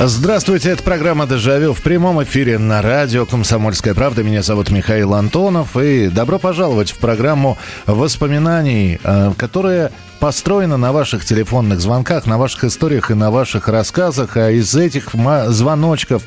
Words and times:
Здравствуйте, 0.00 0.70
это 0.70 0.82
программа 0.84 1.26
«Дежавю» 1.26 1.74
в 1.74 1.82
прямом 1.82 2.22
эфире 2.22 2.56
на 2.58 2.82
радио 2.82 3.26
«Комсомольская 3.26 3.94
правда». 3.94 4.22
Меня 4.22 4.44
зовут 4.44 4.70
Михаил 4.70 5.12
Антонов. 5.12 5.76
И 5.76 6.06
добро 6.06 6.38
пожаловать 6.38 6.92
в 6.92 6.98
программу 6.98 7.58
воспоминаний, 7.84 9.00
э, 9.02 9.32
которая 9.36 9.90
построена 10.20 10.76
на 10.76 10.92
ваших 10.92 11.24
телефонных 11.24 11.80
звонках, 11.80 12.26
на 12.26 12.38
ваших 12.38 12.62
историях 12.62 13.10
и 13.10 13.14
на 13.14 13.32
ваших 13.32 13.66
рассказах. 13.66 14.36
А 14.36 14.52
из 14.52 14.72
этих 14.76 15.16
звоночков, 15.48 16.22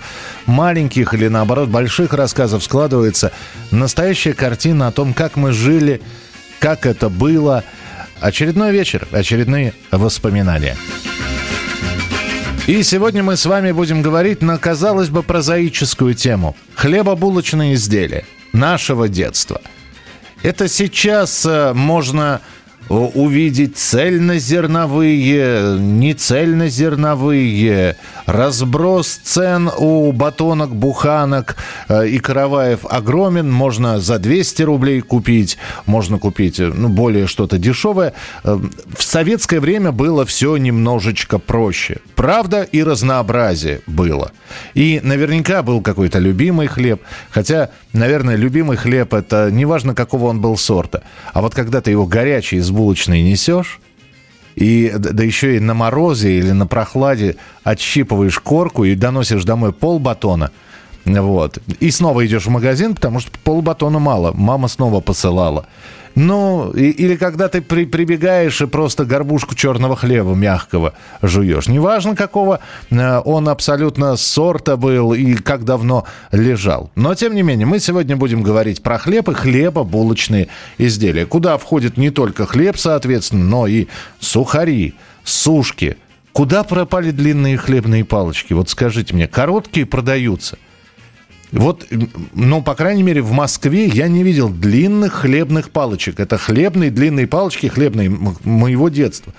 маленьких 0.46 1.14
или, 1.14 1.30
наоборот, 1.30 1.70
больших 1.70 2.14
рассказов 2.14 2.66
складывается 2.66 3.32
настоящая 3.72 4.34
картина 4.34 4.90
о 4.90 4.92
том, 4.92 5.14
как 5.14 5.38
мы 5.38 5.54
жили, 5.54 6.02
как 6.60 6.86
это 6.86 7.08
было. 7.08 7.64
Очередной 8.20 8.74
вечер, 8.74 9.08
очередные 9.14 9.74
воспоминания. 9.92 10.76
И 12.68 12.84
сегодня 12.84 13.24
мы 13.24 13.38
с 13.38 13.48
вами 13.48 13.72
будем 13.72 14.04
говорить 14.04 14.44
на, 14.44 14.58
казалось 14.60 15.10
бы, 15.10 15.24
прозаическую 15.24 16.14
тему. 16.14 16.56
Хлебобулочные 16.76 17.74
изделия 17.74 18.24
нашего 18.54 19.10
детства. 19.10 19.62
Это 20.44 20.68
сейчас 20.68 21.44
э, 21.46 21.74
можно 21.74 22.40
увидеть 22.92 23.78
цельнозерновые, 23.78 25.80
нецельнозерновые, 25.80 27.96
разброс 28.26 29.20
цен 29.24 29.70
у 29.78 30.12
батонок, 30.12 30.76
буханок 30.76 31.56
э, 31.88 32.08
и 32.08 32.20
караваев 32.20 32.86
огромен. 32.90 33.52
Можно 33.52 34.00
за 34.00 34.20
200 34.20 34.64
рублей 34.64 35.02
купить, 35.02 35.58
можно 35.86 36.20
купить 36.20 36.60
э, 36.60 36.72
ну, 36.74 36.90
более 36.90 37.28
что-то 37.28 37.58
дешевое. 37.58 38.14
Э, 38.44 38.60
В 38.98 39.04
советское 39.04 39.60
время 39.60 39.92
было 39.92 40.26
все 40.26 40.58
немножечко 40.58 41.40
проще. 41.40 41.98
Правда 42.16 42.64
и 42.64 42.84
разнообразие 42.84 43.82
было. 43.88 44.32
И 44.74 45.00
наверняка 45.04 45.64
был 45.64 45.82
какой-то 45.82 46.20
любимый 46.20 46.68
хлеб. 46.68 47.02
Хотя, 47.30 47.70
наверное, 47.94 48.36
любимый 48.36 48.78
хлеб 48.78 49.14
это 49.14 49.50
неважно, 49.52 49.96
какого 49.96 50.26
он 50.26 50.42
был 50.42 50.58
сорта. 50.58 51.04
А 51.34 51.42
вот 51.42 51.56
когда 51.56 51.82
ты 51.82 51.92
его 51.92 52.06
горячий 52.06 52.58
из 52.58 52.70
булочной 52.82 53.22
несешь, 53.22 53.80
и 54.56 54.92
да 54.98 55.24
еще 55.24 55.56
и 55.56 55.60
на 55.60 55.76
морозе 55.76 56.40
или 56.40 56.52
на 56.52 56.66
прохладе 56.66 57.36
отщипываешь 57.64 58.40
корку 58.40 58.86
и 58.86 58.96
доносишь 58.96 59.44
домой 59.44 59.72
пол 59.72 60.00
батона. 60.00 60.50
Вот. 61.06 61.60
И 61.80 61.92
снова 61.92 62.26
идешь 62.26 62.46
в 62.46 62.50
магазин, 62.50 62.96
потому 62.96 63.20
что 63.20 63.32
полбатона 63.44 64.00
мало. 64.00 64.32
Мама 64.34 64.68
снова 64.68 65.00
посылала. 65.00 65.68
Ну, 66.16 66.72
и- 66.72 66.90
или 66.90 67.16
когда 67.16 67.48
ты 67.48 67.62
при- 67.62 67.86
прибегаешь 67.86 68.62
и 68.62 68.68
просто 68.68 69.06
горбушку 69.06 69.56
черного 69.56 69.96
хлеба 69.96 70.34
мягкого 70.36 70.94
жуешь. 71.22 71.68
Неважно, 71.68 72.16
какого 72.16 72.60
э, 72.90 73.22
он 73.24 73.48
абсолютно 73.50 74.16
сорта 74.18 74.78
был 74.78 75.14
и 75.14 75.36
как 75.36 75.64
давно 75.64 76.06
лежал. 76.32 76.92
Но, 76.96 77.16
тем 77.16 77.34
не 77.36 77.44
менее, 77.44 77.66
мы 77.66 77.80
сегодня 77.80 78.18
будем 78.18 78.44
говорить 78.44 78.84
про 78.84 78.98
хлеб 78.98 79.30
и 79.30 79.34
хлебобулочные 79.34 80.48
изделия. 80.78 81.26
Куда 81.26 81.58
входит 81.58 81.98
не 81.98 82.10
только 82.10 82.46
хлеб, 82.46 82.78
соответственно, 82.78 83.46
но 83.46 83.68
и 83.68 83.88
сухари, 84.20 84.96
сушки. 85.24 85.98
Куда 86.34 86.64
пропали 86.64 87.12
длинные 87.12 87.58
хлебные 87.58 88.06
палочки? 88.06 88.54
Вот 88.54 88.70
скажите 88.70 89.14
мне, 89.14 89.28
короткие 89.28 89.86
продаются– 89.86 90.58
вот, 91.52 91.86
ну, 92.34 92.62
по 92.62 92.76
крайней 92.76 93.04
мере, 93.04 93.22
в 93.22 93.32
Москве 93.32 93.86
я 93.88 94.08
не 94.08 94.24
видел 94.24 94.50
длинных 94.50 95.14
хлебных 95.14 95.70
палочек. 95.70 96.20
Это 96.20 96.38
хлебные 96.38 96.92
длинные 96.92 97.28
палочки, 97.28 97.68
хлебные 97.68 98.10
моего 98.44 98.90
детства. 98.90 99.34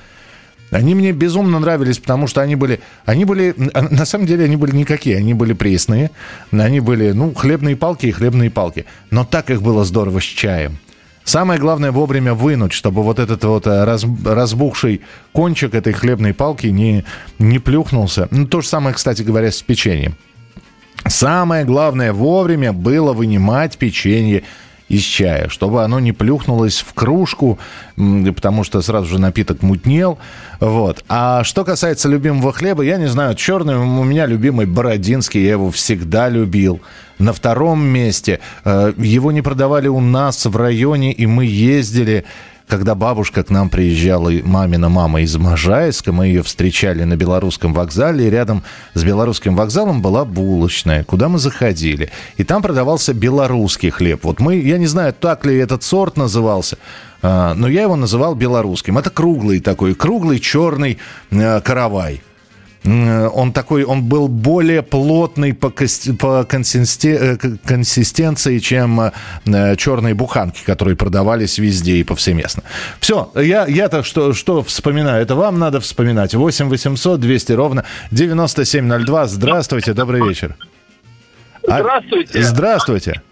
Они 0.71 0.95
мне 0.95 1.13
безумно 1.13 1.59
нравились, 1.59 1.99
потому 1.99 2.27
что 2.27 2.41
они 2.41 2.57
были, 2.57 2.81
они 3.05 3.25
были, 3.27 3.55
н- 3.57 3.89
на 3.91 4.05
самом 4.07 4.27
деле 4.27 4.45
они 4.45 4.57
были 4.57 4.75
никакие, 4.75 5.19
они 5.19 5.35
были 5.35 5.53
пресные, 5.53 6.11
они 6.51 6.81
были, 6.81 7.13
ну, 7.13 7.35
хлебные 7.35 7.77
палки 7.77 8.07
и 8.07 8.11
хлебные 8.11 8.51
палки. 8.51 8.87
Но 9.11 9.25
так 9.27 9.51
их 9.51 9.61
было 9.61 9.85
здорово 9.85 10.21
с 10.21 10.25
чаем. 10.25 10.79
Самое 11.25 11.61
главное 11.61 11.93
вовремя 11.93 12.35
вынуть, 12.35 12.73
чтобы 12.73 13.03
вот 13.03 13.19
этот 13.19 13.45
вот 13.45 13.67
э, 13.67 13.85
раз- 13.85 14.07
разбухший 14.25 15.03
кончик 15.33 15.75
этой 15.75 15.93
хлебной 15.93 16.35
палки 16.35 16.67
не, 16.69 17.05
не 17.39 17.59
плюхнулся. 17.59 18.29
Ну, 18.31 18.47
то 18.47 18.61
же 18.61 18.67
самое, 18.69 18.95
кстати 18.95 19.23
говоря, 19.23 19.53
с 19.53 19.63
печеньем. 19.63 20.17
Самое 21.07 21.65
главное 21.65 22.13
вовремя 22.13 22.73
было 22.73 23.13
вынимать 23.13 23.77
печенье 23.77 24.45
из 24.93 25.03
чая, 25.03 25.49
чтобы 25.49 25.83
оно 25.85 26.01
не 26.01 26.13
плюхнулось 26.13 26.81
в 26.81 26.93
кружку, 26.93 27.59
потому 27.97 28.63
что 28.63 28.83
сразу 28.83 29.07
же 29.07 29.19
напиток 29.19 29.63
мутнел. 29.63 30.19
Вот. 30.61 31.03
А 31.09 31.45
что 31.45 31.65
касается 31.65 32.11
любимого 32.11 32.53
хлеба, 32.53 32.83
я 32.83 32.99
не 32.99 33.07
знаю, 33.07 33.35
черный 33.35 33.77
у 33.77 34.05
меня 34.05 34.27
любимый 34.27 34.67
бородинский, 34.67 35.43
я 35.43 35.53
его 35.53 35.71
всегда 35.71 36.29
любил. 36.29 36.83
На 37.19 37.33
втором 37.33 37.83
месте 37.83 38.41
э, 38.65 38.93
его 38.99 39.33
не 39.33 39.41
продавали 39.41 39.89
у 39.89 40.01
нас 40.01 40.45
в 40.45 40.57
районе, 40.57 41.13
и 41.13 41.25
мы 41.25 41.47
ездили 41.47 42.25
когда 42.73 42.95
бабушка 42.95 43.43
к 43.43 43.51
нам 43.51 43.69
приезжала, 43.69 44.31
мамина 44.45 44.89
мама 44.89 45.21
из 45.21 45.37
Можайска, 45.37 46.11
мы 46.11 46.29
ее 46.29 46.43
встречали 46.43 47.05
на 47.05 47.17
Белорусском 47.17 47.75
вокзале, 47.75 48.27
и 48.27 48.31
рядом 48.31 48.63
с 48.95 49.05
Белорусским 49.05 49.55
вокзалом 49.55 50.01
была 50.01 50.25
булочная, 50.25 51.05
куда 51.05 51.29
мы 51.29 51.39
заходили. 51.39 52.09
И 52.39 52.45
там 52.45 52.63
продавался 52.63 53.13
белорусский 53.13 53.91
хлеб. 53.91 54.21
Вот 54.25 54.41
мы, 54.41 54.57
я 54.57 54.79
не 54.79 54.87
знаю, 54.87 55.13
так 55.13 55.45
ли 55.45 55.55
этот 55.59 55.83
сорт 55.83 56.17
назывался, 56.17 56.79
а, 57.21 57.53
но 57.53 57.69
я 57.69 57.83
его 57.83 57.95
называл 57.95 58.35
белорусским. 58.35 58.97
Это 58.97 59.11
круглый 59.11 59.61
такой, 59.61 59.95
круглый 59.95 60.41
черный 60.41 60.97
э, 61.31 61.61
каравай. 61.61 62.23
М, 62.85 63.31
Он 63.35 63.53
такой, 63.53 63.85
он 63.85 64.03
был 64.03 64.29
более 64.29 64.83
плотный 64.83 65.55
по, 65.55 65.71
по 65.71 66.43
э, 66.43 66.45
консистенции, 67.65 68.59
чем 68.59 69.01
э, 69.01 69.13
э, 69.47 69.77
черные 69.77 70.15
буханки, 70.15 70.63
которые 70.65 70.97
продавались 70.97 71.59
везде 71.59 71.97
и 71.97 72.05
повсеместно. 72.05 72.63
Все, 73.01 73.31
я, 73.37 73.67
я-то 73.67 74.03
что, 74.03 74.33
что 74.33 74.63
вспоминаю? 74.63 75.23
Это 75.23 75.35
вам 75.37 75.59
надо 75.59 75.79
вспоминать. 75.81 76.35
8 76.35 76.69
800 76.69 77.21
200 77.21 77.53
ровно 77.53 77.85
9702. 78.11 79.27
Здравствуйте, 79.27 79.93
добрый 79.93 80.27
вечер. 80.29 80.57
А- 81.69 81.79
Здравствуйте. 81.81 82.43
Здравствуйте. 82.43 83.23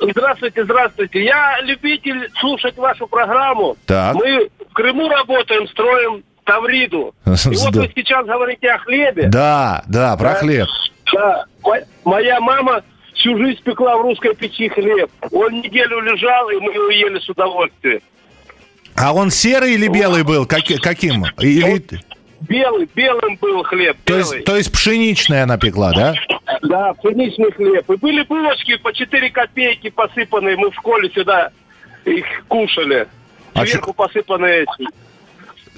Здравствуйте, 0.00 0.64
здравствуйте. 0.64 1.24
Я 1.24 1.60
любитель 1.62 2.30
слушать 2.40 2.76
вашу 2.76 3.06
программу. 3.06 3.76
Так. 3.86 4.14
Мы 4.14 4.48
в 4.70 4.72
Крыму 4.74 5.08
работаем, 5.08 5.66
строим 5.68 6.22
Тавриду. 6.44 7.14
И 7.26 7.28
вот 7.30 7.74
вы 7.76 7.92
сейчас 7.94 8.26
говорите 8.26 8.70
о 8.70 8.78
хлебе. 8.78 9.28
Да, 9.28 9.82
да, 9.86 10.16
про 10.16 10.34
хлеб. 10.34 10.68
Да. 11.12 11.44
Мо- 11.62 11.80
Моя 12.04 12.40
мама 12.40 12.82
всю 13.14 13.36
жизнь 13.38 13.62
пекла 13.62 13.96
в 13.96 14.02
русской 14.02 14.34
печи 14.34 14.68
хлеб. 14.68 15.10
Он 15.30 15.60
неделю 15.60 16.00
лежал, 16.00 16.48
и 16.50 16.56
мы 16.56 16.72
его 16.72 16.90
ели 16.90 17.18
с 17.20 17.28
удовольствием. 17.28 18.00
А 18.96 19.14
он 19.14 19.30
серый 19.30 19.74
или 19.74 19.88
белый 19.88 20.22
был? 20.24 20.46
Каки- 20.46 20.78
каким? 20.78 21.24
Или... 21.38 21.82
Белый, 22.48 22.88
белым 22.94 23.36
был 23.40 23.62
хлеб. 23.62 23.96
То 24.04 24.14
белый. 24.18 24.34
есть, 24.36 24.44
то 24.44 24.56
есть 24.56 24.72
пшеничный 24.72 25.42
она 25.44 25.58
пекла, 25.58 25.92
да? 25.92 26.14
Да, 26.62 26.92
пшеничный 26.94 27.52
хлеб. 27.52 27.88
И 27.88 27.96
были 27.96 28.22
булочки 28.22 28.76
по 28.78 28.92
4 28.92 29.30
копейки 29.30 29.90
посыпанные. 29.90 30.56
Мы 30.56 30.70
в 30.70 30.74
школе 30.74 31.08
сюда 31.10 31.50
их 32.04 32.24
кушали. 32.48 33.06
А 33.54 33.64
Сверху 33.64 33.92
посыпанные 33.94 34.62
эти. 34.62 34.88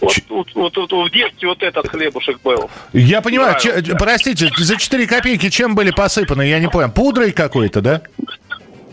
Вот, 0.05 0.49
вот, 0.55 0.75
вот, 0.77 0.93
вот 0.93 1.09
в 1.09 1.12
детстве 1.12 1.49
вот 1.49 1.62
этот 1.62 1.89
хлебушек 1.89 2.41
был. 2.43 2.71
Я 2.93 3.21
понимаю, 3.23 3.56
че- 3.61 3.83
простите, 3.99 4.49
за 4.56 4.77
4 4.77 5.06
копейки 5.06 5.49
чем 5.51 5.75
были 5.75 5.91
посыпаны, 5.91 6.43
я 6.43 6.59
не 6.59 6.69
понял. 6.69 6.91
Пудрой 6.91 7.33
какой-то, 7.33 7.81
да? 7.81 8.03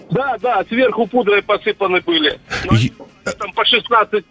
Да, 0.10 0.36
да, 0.42 0.64
сверху 0.68 1.08
пудрой 1.08 1.42
посыпаны 1.42 2.02
были. 2.02 2.40
Ну, 2.70 2.76
Е- 2.78 2.92
Там 3.38 3.54
по 3.54 3.64
16 3.64 4.26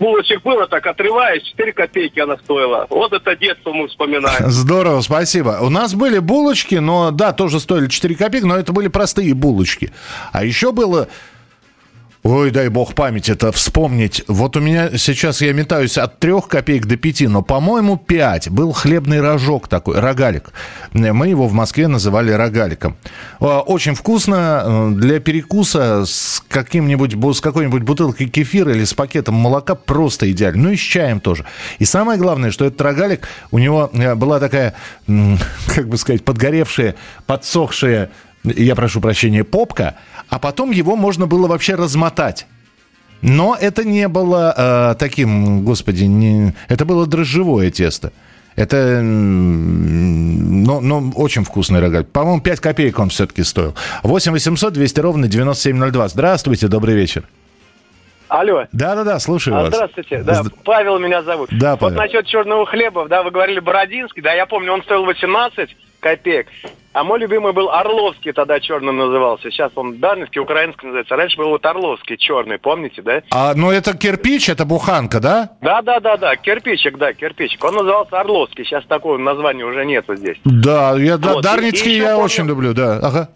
булочек 0.00 0.42
было, 0.42 0.66
так 0.66 0.84
отрываясь, 0.86 1.42
4 1.44 1.72
копейки 1.72 2.18
она 2.18 2.36
стоила. 2.38 2.86
Вот 2.90 3.12
это 3.12 3.36
детство 3.36 3.72
мы 3.72 3.86
вспоминаем. 3.88 4.50
Здорово, 4.50 5.00
спасибо. 5.00 5.58
У 5.62 5.70
нас 5.70 5.94
были 5.94 6.18
булочки, 6.18 6.74
но 6.74 7.12
да, 7.12 7.32
тоже 7.32 7.60
стоили 7.60 7.86
4 7.86 8.14
копейки, 8.16 8.44
но 8.44 8.56
это 8.56 8.72
были 8.72 8.88
простые 8.88 9.32
булочки. 9.34 9.92
А 10.32 10.44
еще 10.44 10.72
было 10.72 11.08
Ой, 12.24 12.52
дай 12.52 12.68
бог 12.68 12.94
память 12.94 13.28
это 13.28 13.50
вспомнить. 13.50 14.22
Вот 14.28 14.56
у 14.56 14.60
меня 14.60 14.96
сейчас 14.96 15.40
я 15.40 15.52
метаюсь 15.52 15.98
от 15.98 16.20
трех 16.20 16.46
копеек 16.46 16.86
до 16.86 16.96
пяти, 16.96 17.26
но, 17.26 17.42
по-моему, 17.42 17.96
пять. 17.96 18.48
Был 18.48 18.70
хлебный 18.70 19.20
рожок 19.20 19.66
такой, 19.66 19.98
рогалик. 19.98 20.52
Мы 20.92 21.26
его 21.26 21.48
в 21.48 21.52
Москве 21.52 21.88
называли 21.88 22.30
рогаликом. 22.30 22.96
А, 23.40 23.62
очень 23.62 23.96
вкусно 23.96 24.62
э, 24.64 24.90
для 24.92 25.18
перекуса 25.18 26.04
с 26.06 26.40
каким-нибудь, 26.48 27.16
с 27.36 27.40
какой-нибудь 27.40 27.82
бутылкой 27.82 28.28
кефира 28.28 28.70
или 28.70 28.84
с 28.84 28.94
пакетом 28.94 29.34
молока 29.34 29.74
просто 29.74 30.30
идеально. 30.30 30.62
Ну 30.62 30.70
и 30.70 30.76
с 30.76 30.80
чаем 30.80 31.18
тоже. 31.18 31.44
И 31.80 31.84
самое 31.84 32.20
главное, 32.20 32.52
что 32.52 32.64
этот 32.64 32.80
рогалик, 32.82 33.26
у 33.50 33.58
него 33.58 33.90
э, 33.92 34.14
была 34.14 34.38
такая, 34.38 34.74
как 35.66 35.88
бы 35.88 35.96
сказать, 35.96 36.24
подгоревшая, 36.24 36.94
подсохшая 37.26 38.10
я 38.44 38.74
прошу 38.74 39.00
прощения, 39.00 39.44
попка, 39.44 39.96
а 40.28 40.38
потом 40.38 40.70
его 40.70 40.96
можно 40.96 41.26
было 41.26 41.46
вообще 41.46 41.74
размотать. 41.74 42.46
Но 43.20 43.56
это 43.58 43.84
не 43.84 44.08
было 44.08 44.54
э, 44.56 44.94
таким, 44.98 45.64
господи, 45.64 46.04
не, 46.04 46.54
это 46.68 46.84
было 46.84 47.06
дрожжевое 47.06 47.70
тесто. 47.70 48.12
Это, 48.56 49.00
ну, 49.02 50.80
ну, 50.80 51.12
очень 51.16 51.44
вкусный 51.44 51.80
рогаль. 51.80 52.04
По-моему, 52.04 52.42
5 52.42 52.60
копеек 52.60 52.98
он 52.98 53.08
все-таки 53.08 53.44
стоил. 53.44 53.74
8 54.02 54.32
800 54.32 54.72
200 54.74 55.00
ровно 55.00 55.28
9702. 55.28 56.08
Здравствуйте, 56.08 56.68
добрый 56.68 56.94
вечер. 56.94 57.24
Алло. 58.28 58.66
Да-да-да, 58.72 59.18
слушаю 59.20 59.56
а, 59.56 59.60
вас. 59.62 59.74
Здравствуйте. 59.74 60.22
Да, 60.22 60.42
Павел 60.64 60.98
меня 60.98 61.22
зовут. 61.22 61.48
Да, 61.52 61.76
Павел. 61.76 61.96
Вот 61.96 62.02
насчет 62.02 62.26
черного 62.26 62.66
хлеба, 62.66 63.06
да, 63.08 63.22
вы 63.22 63.30
говорили 63.30 63.60
Бородинский, 63.60 64.22
да, 64.22 64.32
я 64.32 64.46
помню, 64.46 64.72
он 64.72 64.82
стоил 64.82 65.04
18 65.04 65.68
копеек. 66.02 66.48
А 66.94 67.04
мой 67.04 67.18
любимый 67.18 67.54
был 67.54 67.70
Орловский, 67.70 68.32
тогда 68.32 68.60
черным 68.60 68.98
назывался. 68.98 69.50
Сейчас 69.50 69.72
он 69.76 69.98
Дарницкий, 69.98 70.42
украинский 70.42 70.88
называется. 70.88 71.16
Раньше 71.16 71.38
был 71.38 71.48
вот 71.48 71.64
Орловский, 71.64 72.18
черный, 72.18 72.58
помните, 72.58 73.00
да? 73.00 73.22
А, 73.30 73.54
ну 73.54 73.70
это 73.70 73.96
кирпич, 73.96 74.50
это 74.50 74.66
буханка, 74.66 75.18
да? 75.18 75.52
Да, 75.62 75.80
да, 75.80 76.00
да, 76.00 76.18
да, 76.18 76.36
кирпичик, 76.36 76.98
да, 76.98 77.14
кирпичик. 77.14 77.64
Он 77.64 77.76
назывался 77.76 78.20
Орловский, 78.20 78.64
сейчас 78.64 78.84
такого 78.84 79.16
названия 79.16 79.64
уже 79.64 79.86
нету 79.86 80.16
здесь. 80.16 80.36
Да, 80.44 80.94
я, 80.98 81.16
вот. 81.16 81.42
Дарницкий 81.42 81.96
я 81.96 82.10
помню... 82.10 82.24
очень 82.24 82.46
люблю, 82.46 82.74
да. 82.74 82.98
Ага. 83.02 83.28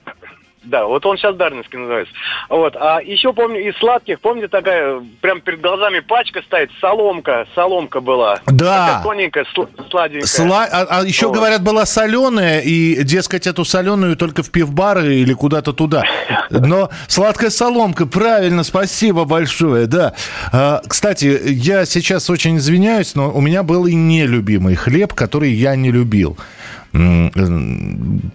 Да, 0.67 0.85
вот 0.87 1.07
он 1.07 1.17
сейчас 1.17 1.37
Дарницкий 1.37 1.79
называется. 1.79 2.13
Вот. 2.49 2.77
А 2.77 3.01
еще 3.01 3.33
помню 3.33 3.69
из 3.69 3.77
сладких, 3.79 4.21
помните, 4.21 4.49
такая 4.49 5.01
прям 5.21 5.41
перед 5.41 5.61
глазами 5.61 6.01
пачка 6.01 6.43
стоит, 6.43 6.71
соломка, 6.81 7.47
соломка 7.55 8.01
была. 8.01 8.41
Да. 8.47 8.87
Такая 8.87 9.03
тоненькая, 9.03 9.47
сл- 9.57 9.89
сладенькая. 9.91 10.27
Сла... 10.27 10.65
А, 10.71 10.87
а 10.91 11.05
еще, 11.05 11.27
вот. 11.27 11.37
говорят, 11.37 11.63
была 11.63 11.87
соленая, 11.87 12.61
и, 12.61 13.03
дескать, 13.05 13.47
эту 13.47 13.65
соленую 13.65 14.17
только 14.17 14.43
в 14.43 14.51
пивбары 14.51 15.15
или 15.15 15.33
куда-то 15.33 15.73
туда. 15.73 16.05
Но 16.51 16.91
сладкая 17.07 17.51
соломка, 17.51 18.07
правильно, 18.07 18.65
спасибо 18.65 19.25
большое, 19.25 19.87
да. 19.87 20.15
А, 20.53 20.83
кстати, 20.87 21.41
я 21.47 21.85
сейчас 21.87 22.29
очень 22.29 22.57
извиняюсь, 22.57 23.15
но 23.15 23.31
у 23.31 23.41
меня 23.41 23.63
был 23.63 23.87
и 23.87 23.95
нелюбимый 23.95 24.75
хлеб, 24.75 25.15
который 25.15 25.53
я 25.53 25.77
не 25.77 25.93
любил. 25.93 26.37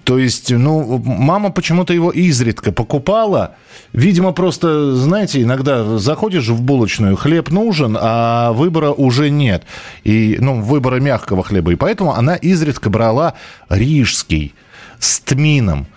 То 0.04 0.18
есть, 0.18 0.52
ну, 0.52 1.02
мама 1.04 1.52
почему-то 1.52 1.94
его 1.94 2.12
изредка 2.12 2.72
покупала. 2.72 3.56
Видимо, 3.94 4.34
просто, 4.34 4.96
знаете, 4.96 5.42
иногда 5.42 5.98
заходишь 5.98 6.48
в 6.48 6.62
булочную, 6.62 7.16
хлеб 7.16 7.50
нужен, 7.50 7.98
а 8.00 8.52
выбора 8.52 8.92
уже 8.92 9.30
нет. 9.30 9.64
И, 10.04 10.38
ну, 10.40 10.62
выбора 10.62 11.00
мягкого 11.00 11.44
хлеба. 11.44 11.72
И 11.72 11.76
поэтому 11.76 12.14
она 12.14 12.36
изредка 12.36 12.90
брала 12.90 13.34
рижский 13.70 14.54
с 15.00 15.20
тмином. 15.20 15.88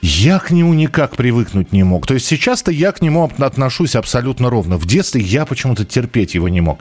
Я 0.00 0.38
к 0.38 0.50
нему 0.50 0.74
никак 0.74 1.16
привыкнуть 1.16 1.72
не 1.72 1.82
мог. 1.82 2.06
То 2.06 2.14
есть 2.14 2.26
сейчас-то 2.26 2.70
я 2.70 2.92
к 2.92 3.00
нему 3.00 3.30
отношусь 3.38 3.96
абсолютно 3.96 4.50
ровно. 4.50 4.76
В 4.76 4.86
детстве 4.86 5.22
я 5.22 5.46
почему-то 5.46 5.86
терпеть 5.86 6.34
его 6.34 6.48
не 6.48 6.60
мог. 6.60 6.78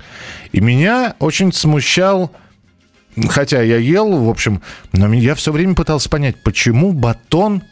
И 0.52 0.60
меня 0.60 1.16
очень 1.20 1.54
смущал 1.54 2.32
Хотя 3.30 3.62
я 3.62 3.78
ел, 3.78 4.24
в 4.24 4.30
общем, 4.30 4.62
но 4.92 5.12
я 5.14 5.36
все 5.36 5.52
время 5.52 5.76
пытался 5.76 6.10
понять, 6.10 6.42
почему 6.44 6.94
батон, 6.94 7.64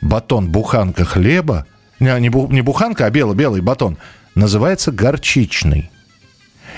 батон, 0.00 0.50
буханка 0.50 1.04
хлеба, 1.04 1.66
не, 1.98 2.18
не 2.18 2.62
буханка, 2.62 3.06
а 3.06 3.10
белый, 3.10 3.36
белый 3.36 3.60
батон, 3.60 3.98
называется 4.34 4.90
горчичный. 4.90 5.90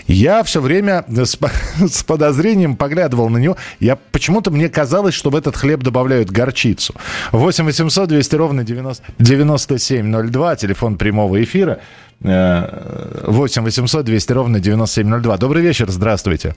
Я 0.07 0.43
все 0.43 0.61
время 0.61 1.05
с, 1.09 1.39
с 1.89 2.03
подозрением 2.03 2.77
поглядывал 2.77 3.29
на 3.29 3.39
него. 3.39 3.57
Я 3.79 3.97
почему-то 3.97 4.51
мне 4.51 4.69
казалось, 4.69 5.15
что 5.15 5.31
в 5.31 5.37
этот 5.37 5.57
хлеб 5.57 5.81
добавляют 5.81 6.31
горчицу. 6.31 6.95
8 7.31 7.65
800 7.65 8.09
200 8.09 8.35
ровно 8.35 8.65
90, 8.65 9.05
9702, 9.19 10.57
телефон 10.57 10.97
прямого 10.97 11.43
эфира. 11.43 11.79
8 12.21 13.63
800 13.63 14.05
200 14.05 14.33
ровно 14.33 14.61
9702. 14.61 15.37
Добрый 15.37 15.63
вечер, 15.63 15.91
здравствуйте. 15.91 16.57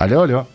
Алло, 0.00 0.22
алло. 0.22 0.46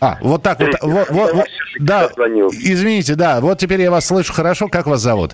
А, 0.00 0.18
вот 0.20 0.40
так 0.44 0.60
вот. 0.60 0.70
вот, 0.82 1.10
вот, 1.10 1.32
вот 1.32 1.46
да, 1.80 2.06
извините, 2.06 3.16
да, 3.16 3.40
вот 3.40 3.58
теперь 3.58 3.80
я 3.80 3.90
вас 3.90 4.06
слышу 4.06 4.32
хорошо. 4.32 4.68
Как 4.68 4.86
вас 4.86 5.00
зовут? 5.00 5.32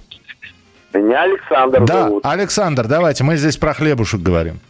Меня 0.95 1.25
Александр 1.25 1.85
да, 1.85 2.05
зовут. 2.05 2.25
Александр, 2.25 2.87
давайте, 2.87 3.23
мы 3.23 3.37
здесь 3.37 3.59
про 3.59 3.75
хлебушек 3.75 4.23
говорим. 4.23 4.61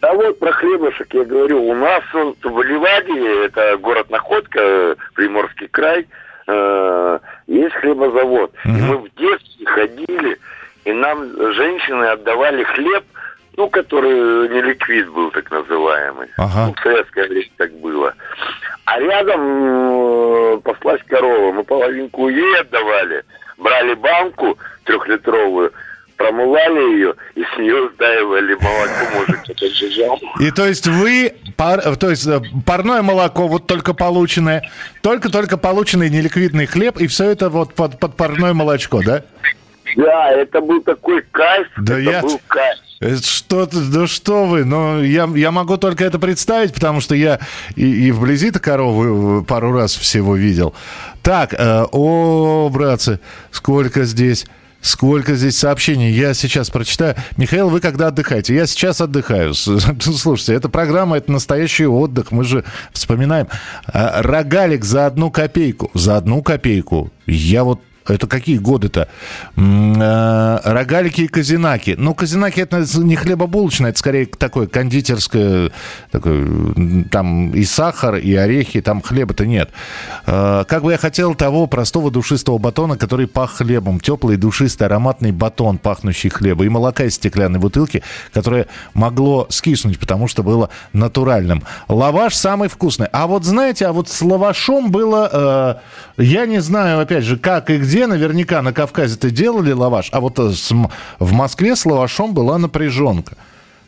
Да 0.00 0.14
вот 0.14 0.38
про 0.38 0.52
хлебушек 0.52 1.12
я 1.12 1.24
говорю. 1.24 1.60
У 1.60 1.74
нас 1.74 2.04
вот 2.12 2.38
в 2.40 2.62
Ливаде, 2.62 3.46
это 3.46 3.76
город 3.78 4.08
Находка, 4.08 4.94
Приморский 5.16 5.66
край, 5.66 6.06
э, 6.46 7.18
есть 7.48 7.74
хлебозавод. 7.74 8.52
Угу. 8.64 8.76
И 8.76 8.80
мы 8.80 8.96
в 8.98 9.08
детстве 9.16 9.66
ходили, 9.66 10.38
и 10.84 10.92
нам 10.92 11.32
женщины 11.52 12.04
отдавали 12.04 12.62
хлеб– 12.62 13.04
ну, 13.56 13.68
который 13.68 14.48
не 14.48 14.62
ликвид 14.62 15.10
был, 15.10 15.30
так 15.30 15.50
называемый. 15.50 16.28
Ага. 16.36 16.66
Ну, 16.66 16.74
в 16.74 16.80
советское 16.80 17.28
время 17.28 17.50
так 17.56 17.72
было. 17.80 18.14
А 18.84 19.00
рядом 19.00 19.40
э, 19.40 20.60
послась 20.64 21.02
корова. 21.06 21.52
Мы 21.52 21.64
половинку 21.64 22.28
ей 22.28 22.60
отдавали. 22.60 23.24
Брали 23.58 23.94
банку 23.94 24.58
трехлитровую, 24.84 25.72
промывали 26.16 26.94
ее 26.94 27.14
и 27.34 27.42
с 27.42 27.58
нее 27.58 27.90
сдаивали 27.94 28.54
молоко, 28.54 29.18
мужик 29.18 29.40
это 29.48 29.68
жижал. 29.68 30.18
И 30.40 30.50
то 30.50 30.66
есть 30.66 30.86
вы, 30.86 31.34
пар, 31.56 31.96
то 31.96 32.10
есть 32.10 32.26
э, 32.26 32.40
парное 32.66 33.02
молоко, 33.02 33.46
вот 33.46 33.66
только 33.66 33.94
полученное, 33.94 34.68
только-только 35.02 35.58
полученный 35.58 36.10
неликвидный 36.10 36.66
хлеб, 36.66 36.98
и 36.98 37.06
все 37.06 37.30
это 37.30 37.50
вот 37.50 37.74
под, 37.74 38.00
под 38.00 38.16
парное 38.16 38.52
молочко, 38.52 39.00
да? 39.04 39.22
Да, 39.96 40.30
это 40.30 40.60
был 40.60 40.82
такой 40.82 41.22
кайф. 41.30 41.68
Да 41.76 41.94
это 41.98 42.10
я... 42.10 42.22
был 42.22 42.40
кайф. 42.48 42.78
Что, 43.22 43.66
да 43.66 44.06
что 44.06 44.46
вы, 44.46 44.64
ну, 44.64 45.02
я, 45.02 45.28
я 45.34 45.50
могу 45.50 45.76
только 45.76 46.04
это 46.04 46.18
представить, 46.18 46.72
потому 46.72 47.00
что 47.00 47.14
я 47.14 47.40
и, 47.74 47.84
и 47.84 48.12
вблизи-то 48.12 48.60
корову 48.60 49.42
пару 49.44 49.72
раз 49.72 49.94
всего 49.94 50.36
видел. 50.36 50.74
Так, 51.22 51.54
э, 51.54 51.84
о, 51.90 52.68
братцы, 52.72 53.20
сколько 53.50 54.04
здесь... 54.04 54.46
Сколько 54.84 55.36
здесь 55.36 55.58
сообщений. 55.58 56.10
Я 56.10 56.34
сейчас 56.34 56.68
прочитаю. 56.68 57.14
Михаил, 57.36 57.68
вы 57.68 57.78
когда 57.78 58.08
отдыхаете? 58.08 58.52
Я 58.52 58.66
сейчас 58.66 59.00
отдыхаю. 59.00 59.54
Слушайте, 59.54 60.54
эта 60.54 60.68
программа, 60.68 61.18
это 61.18 61.30
настоящий 61.30 61.86
отдых. 61.86 62.32
Мы 62.32 62.42
же 62.42 62.64
вспоминаем. 62.90 63.46
Э, 63.94 64.22
рогалик 64.22 64.84
за 64.84 65.06
одну 65.06 65.30
копейку. 65.30 65.92
За 65.94 66.16
одну 66.16 66.42
копейку. 66.42 67.12
Я 67.26 67.62
вот 67.62 67.80
это 68.06 68.26
какие 68.26 68.58
годы-то? 68.58 69.08
Э, 69.56 70.58
рогалики 70.64 71.22
и 71.22 71.28
казинаки. 71.28 71.94
Ну, 71.98 72.14
казинаки 72.14 72.60
это 72.60 72.84
не 72.98 73.16
хлебобулочное, 73.16 73.90
это 73.90 73.98
скорее 73.98 74.26
такое 74.26 74.66
кондитерское, 74.66 75.70
такое, 76.10 76.74
там 77.10 77.52
и 77.52 77.64
сахар, 77.64 78.16
и 78.16 78.34
орехи, 78.34 78.80
там 78.80 79.02
хлеба-то 79.02 79.46
нет. 79.46 79.70
Э, 80.26 80.64
как 80.66 80.82
бы 80.82 80.92
я 80.92 80.98
хотел 80.98 81.34
того 81.34 81.66
простого 81.66 82.10
душистого 82.10 82.58
батона, 82.58 82.96
который 82.96 83.26
пах 83.26 83.52
хлебом. 83.56 84.00
Теплый, 84.00 84.36
душистый, 84.36 84.86
ароматный 84.86 85.32
батон, 85.32 85.78
пахнущий 85.78 86.30
хлебом. 86.30 86.66
И 86.66 86.68
молока 86.68 87.04
из 87.04 87.14
стеклянной 87.14 87.60
бутылки, 87.60 88.02
которое 88.32 88.66
могло 88.94 89.46
скиснуть, 89.50 89.98
потому 89.98 90.28
что 90.28 90.42
было 90.42 90.70
натуральным. 90.92 91.62
Лаваш 91.88 92.34
самый 92.34 92.68
вкусный. 92.68 93.06
А 93.12 93.26
вот 93.26 93.44
знаете, 93.44 93.86
а 93.86 93.92
вот 93.92 94.08
с 94.08 94.22
лавашом 94.22 94.90
было, 94.90 95.80
э, 96.18 96.22
я 96.22 96.46
не 96.46 96.60
знаю, 96.60 97.00
опять 97.00 97.24
же, 97.24 97.36
как 97.36 97.70
и 97.70 97.76
где 97.76 97.91
где 97.92 98.06
наверняка 98.06 98.62
на 98.62 98.72
Кавказе-то 98.72 99.30
делали 99.30 99.72
лаваш, 99.72 100.08
а 100.12 100.20
вот 100.20 100.38
э, 100.38 100.52
с, 100.52 100.72
в 101.18 101.32
Москве 101.34 101.76
с 101.76 101.84
лавашом 101.84 102.32
была 102.32 102.56
напряженка. 102.56 103.36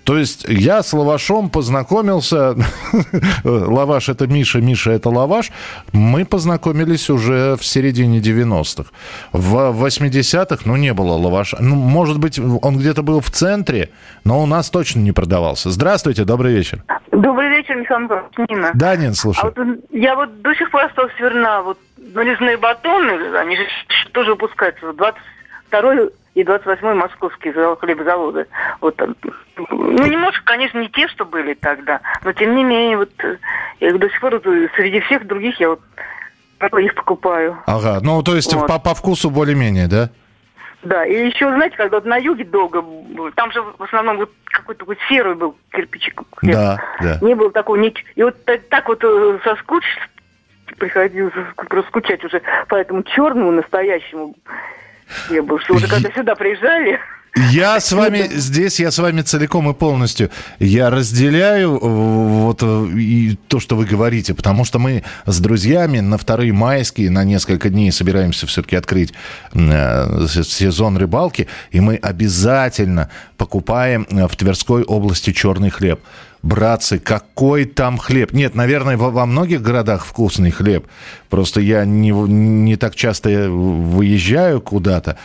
То 0.04 0.18
есть 0.18 0.44
я 0.46 0.82
с 0.82 0.92
лавашом 0.92 1.49
познакомился, 1.49 2.54
лаваш 3.44 4.11
это 4.11 4.26
Миша, 4.26 4.61
Миша 4.61 4.90
это 4.90 5.08
лаваш, 5.08 5.50
мы 5.94 6.26
познакомились 6.26 7.08
уже 7.08 7.56
в 7.56 7.64
середине 7.64 8.18
90-х. 8.18 8.90
В 9.32 9.87
80-х, 9.87 10.64
ну, 10.66 10.76
не 10.76 10.92
было 10.92 11.14
лаваша. 11.14 11.56
Ну, 11.61 11.75
может 11.75 12.18
быть, 12.18 12.38
он 12.38 12.76
где-то 12.76 13.02
был 13.02 13.20
в 13.20 13.30
центре, 13.30 13.88
но 14.25 14.42
у 14.42 14.44
нас 14.44 14.68
точно 14.68 15.00
не 15.00 15.12
продавался. 15.12 15.70
Здравствуйте, 15.70 16.25
добрый 16.25 16.52
вечер. 16.52 16.84
Добрый 17.11 17.49
вечер, 17.49 17.76
Михаил 17.76 18.00
Нина. 18.50 18.73
Да, 18.75 18.96
Нин, 18.96 19.14
слушай. 19.14 19.40
А 19.40 19.46
вот, 19.46 19.78
я 19.90 20.14
вот 20.14 20.42
до 20.42 20.54
сих 20.54 20.70
пор 20.70 20.84
осталась 20.84 21.18
верна, 21.18 21.62
вот 21.62 21.78
нарезные 22.12 22.56
батоны, 22.56 23.37
они 23.37 23.56
же 23.56 23.66
тоже 24.12 24.30
выпускаются 24.30 24.87
в 24.87 24.96
20 24.96 25.20
22 25.70 26.08
и 26.34 26.44
28 26.44 26.94
московский 26.94 27.52
завод 27.52 27.80
хлебозаводы. 27.80 28.46
Вот 28.80 28.96
там. 28.96 29.14
Ну, 29.56 30.06
немножко, 30.06 30.42
конечно, 30.44 30.78
не 30.78 30.88
те, 30.88 31.06
что 31.08 31.25
были 31.25 31.54
тогда, 31.54 32.00
но 32.25 32.32
тем 32.32 32.56
не 32.56 32.64
менее, 32.64 32.96
вот 32.99 33.11
э, 33.23 33.37
я 33.80 33.88
их 33.88 33.99
до 33.99 34.08
сих 34.08 34.20
пор 34.20 34.40
среди 34.76 35.00
всех 35.00 35.26
других 35.26 35.58
я 35.61 35.70
вот 35.70 35.80
их 36.78 36.94
покупаю. 36.94 37.58
Ага, 37.66 38.00
ну 38.02 38.23
то 38.23 38.34
есть 38.34 38.52
Вот. 38.54 38.66
по, 38.66 38.78
по 38.78 38.94
вкусу 38.94 39.30
более-менее, 39.30 39.87
да? 39.87 40.11
Да, 40.82 41.04
и 41.06 41.28
еще, 41.28 41.49
знаете, 41.49 41.76
когда 41.76 41.96
вот 41.99 42.04
на 42.04 42.16
юге 42.16 42.44
долго, 42.44 42.84
там 43.37 43.50
же 43.52 43.62
в 43.62 43.82
основном 43.82 44.18
вот 44.18 44.30
какой-то 44.44 44.84
вот 44.84 44.99
серый 45.08 45.34
был 45.34 45.56
кирпичик. 45.73 46.20
Да, 46.42 46.78
да. 47.00 47.18
Не 47.23 47.34
было 47.34 47.50
такого 47.50 47.76
нич- 47.76 48.04
И 48.16 48.23
вот 48.23 48.44
так, 48.44 48.61
так 48.68 48.88
вот 48.88 49.02
э, 49.02 49.38
соскучишь, 49.44 50.08
приходилось 50.78 51.35
скучать 51.88 52.25
уже 52.25 52.42
по 52.68 52.76
этому 52.76 53.02
черному 53.02 53.50
настоящему. 53.52 54.35
Хлебу, 55.26 55.59
что 55.59 55.75
уже 55.75 55.87
когда 55.87 56.11
сюда 56.11 56.35
приезжали, 56.35 56.99
Я 57.37 57.81
с 57.81 57.91
вами 57.91 58.31
здесь, 58.33 58.79
я 58.79 58.93
с 58.93 58.99
вами 58.99 59.23
целиком 59.23 59.69
и 59.69 59.75
полностью. 59.75 60.31
Я 60.61 60.88
разделяю 60.88 61.75
э, 61.75 61.79
вот 61.81 62.62
э, 62.62 62.87
и 62.97 63.37
то, 63.49 63.59
что 63.59 63.75
вы 63.75 63.87
говорите, 63.87 64.35
потому 64.35 64.64
что 64.64 64.79
мы 64.79 65.03
с 65.26 65.41
друзьями 65.41 65.99
на 65.99 66.17
вторые 66.17 66.53
майские 66.53 67.11
на 67.11 67.25
несколько 67.25 67.71
дней 67.71 67.91
собираемся 67.91 68.47
все-таки 68.47 68.76
открыть 68.76 69.14
э, 69.53 70.26
сезон 70.29 70.97
рыбалки, 70.97 71.49
и 71.73 71.81
мы 71.81 71.97
обязательно 71.97 73.11
покупаем 73.37 74.07
в 74.09 74.37
Тверской 74.37 74.85
области 74.85 75.33
черный 75.33 75.71
хлеб. 75.71 76.00
Братцы, 76.43 77.00
какой 77.00 77.64
там 77.64 77.99
хлеб? 77.99 78.33
Нет, 78.33 78.55
наверное, 78.55 78.97
во, 78.97 79.11
во 79.11 79.26
многих 79.26 79.61
городах 79.61 80.07
вкусный 80.07 80.53
хлеб. 80.53 80.87
Просто 81.31 81.61
я 81.61 81.85
не, 81.85 82.11
не 82.11 82.76
так 82.76 82.95
часто 82.95 83.50
выезжаю 83.50 84.61
куда-то. 84.61 85.19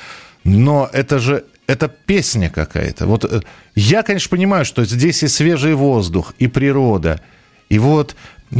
Но 0.43 0.89
это 0.91 1.19
же 1.19 1.43
это 1.69 1.87
песня 1.87 2.49
какая-то. 2.49 3.05
Вот 3.05 3.25
э, 3.25 3.41
я, 3.75 4.01
конечно, 4.01 4.29
понимаю, 4.29 4.65
что 4.65 4.83
здесь 4.85 5.21
и 5.21 5.27
свежий 5.27 5.75
воздух, 5.75 6.33
и 6.39 6.47
природа. 6.47 7.21
И 7.69 7.77
вот 7.77 8.15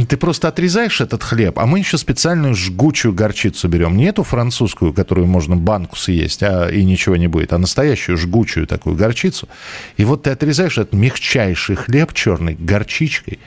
ты 0.08 0.16
просто 0.16 0.46
отрезаешь 0.46 1.00
этот 1.00 1.24
хлеб, 1.24 1.58
а 1.58 1.66
мы 1.66 1.80
еще 1.80 1.98
специальную 1.98 2.54
жгучую 2.54 3.12
горчицу 3.12 3.66
берем. 3.66 3.96
Не 3.96 4.04
эту 4.04 4.22
французскую, 4.22 4.92
которую 4.92 5.26
можно 5.26 5.56
банку 5.56 5.96
съесть, 5.96 6.44
а, 6.44 6.68
и 6.68 6.84
ничего 6.84 7.16
не 7.16 7.26
будет, 7.26 7.52
а 7.52 7.58
настоящую 7.58 8.16
жгучую 8.16 8.68
такую 8.68 8.94
горчицу. 8.94 9.48
И 9.96 10.04
вот 10.04 10.22
ты 10.22 10.30
отрезаешь 10.30 10.78
этот 10.78 10.92
мягчайший 10.92 11.74
хлеб 11.74 12.12
черный 12.14 12.54
горчичкой. 12.54 13.40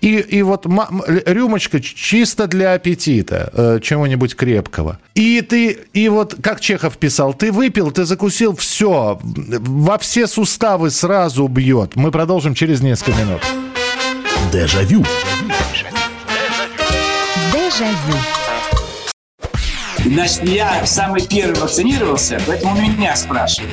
И, 0.00 0.18
и 0.18 0.42
вот 0.42 0.66
рюмочка 1.26 1.80
чисто 1.80 2.46
для 2.46 2.74
аппетита, 2.74 3.50
э, 3.52 3.80
чего-нибудь 3.82 4.36
крепкого. 4.36 4.98
И 5.14 5.40
ты, 5.40 5.78
и 5.92 6.08
вот 6.08 6.36
как 6.40 6.60
Чехов 6.60 6.96
писал, 6.98 7.34
ты 7.34 7.50
выпил, 7.50 7.90
ты 7.90 8.04
закусил, 8.04 8.54
все, 8.54 9.18
во 9.22 9.98
все 9.98 10.26
суставы 10.26 10.90
сразу 10.90 11.48
бьет. 11.48 11.96
Мы 11.96 12.10
продолжим 12.12 12.54
через 12.54 12.80
несколько 12.80 13.18
минут. 13.18 13.40
Дежавю. 14.52 15.04
Дежавю. 17.52 18.18
Значит, 20.04 20.48
я 20.48 20.86
самый 20.86 21.26
первый 21.26 21.60
вакцинировался, 21.60 22.40
поэтому 22.46 22.80
меня 22.80 23.16
спрашивают. 23.16 23.72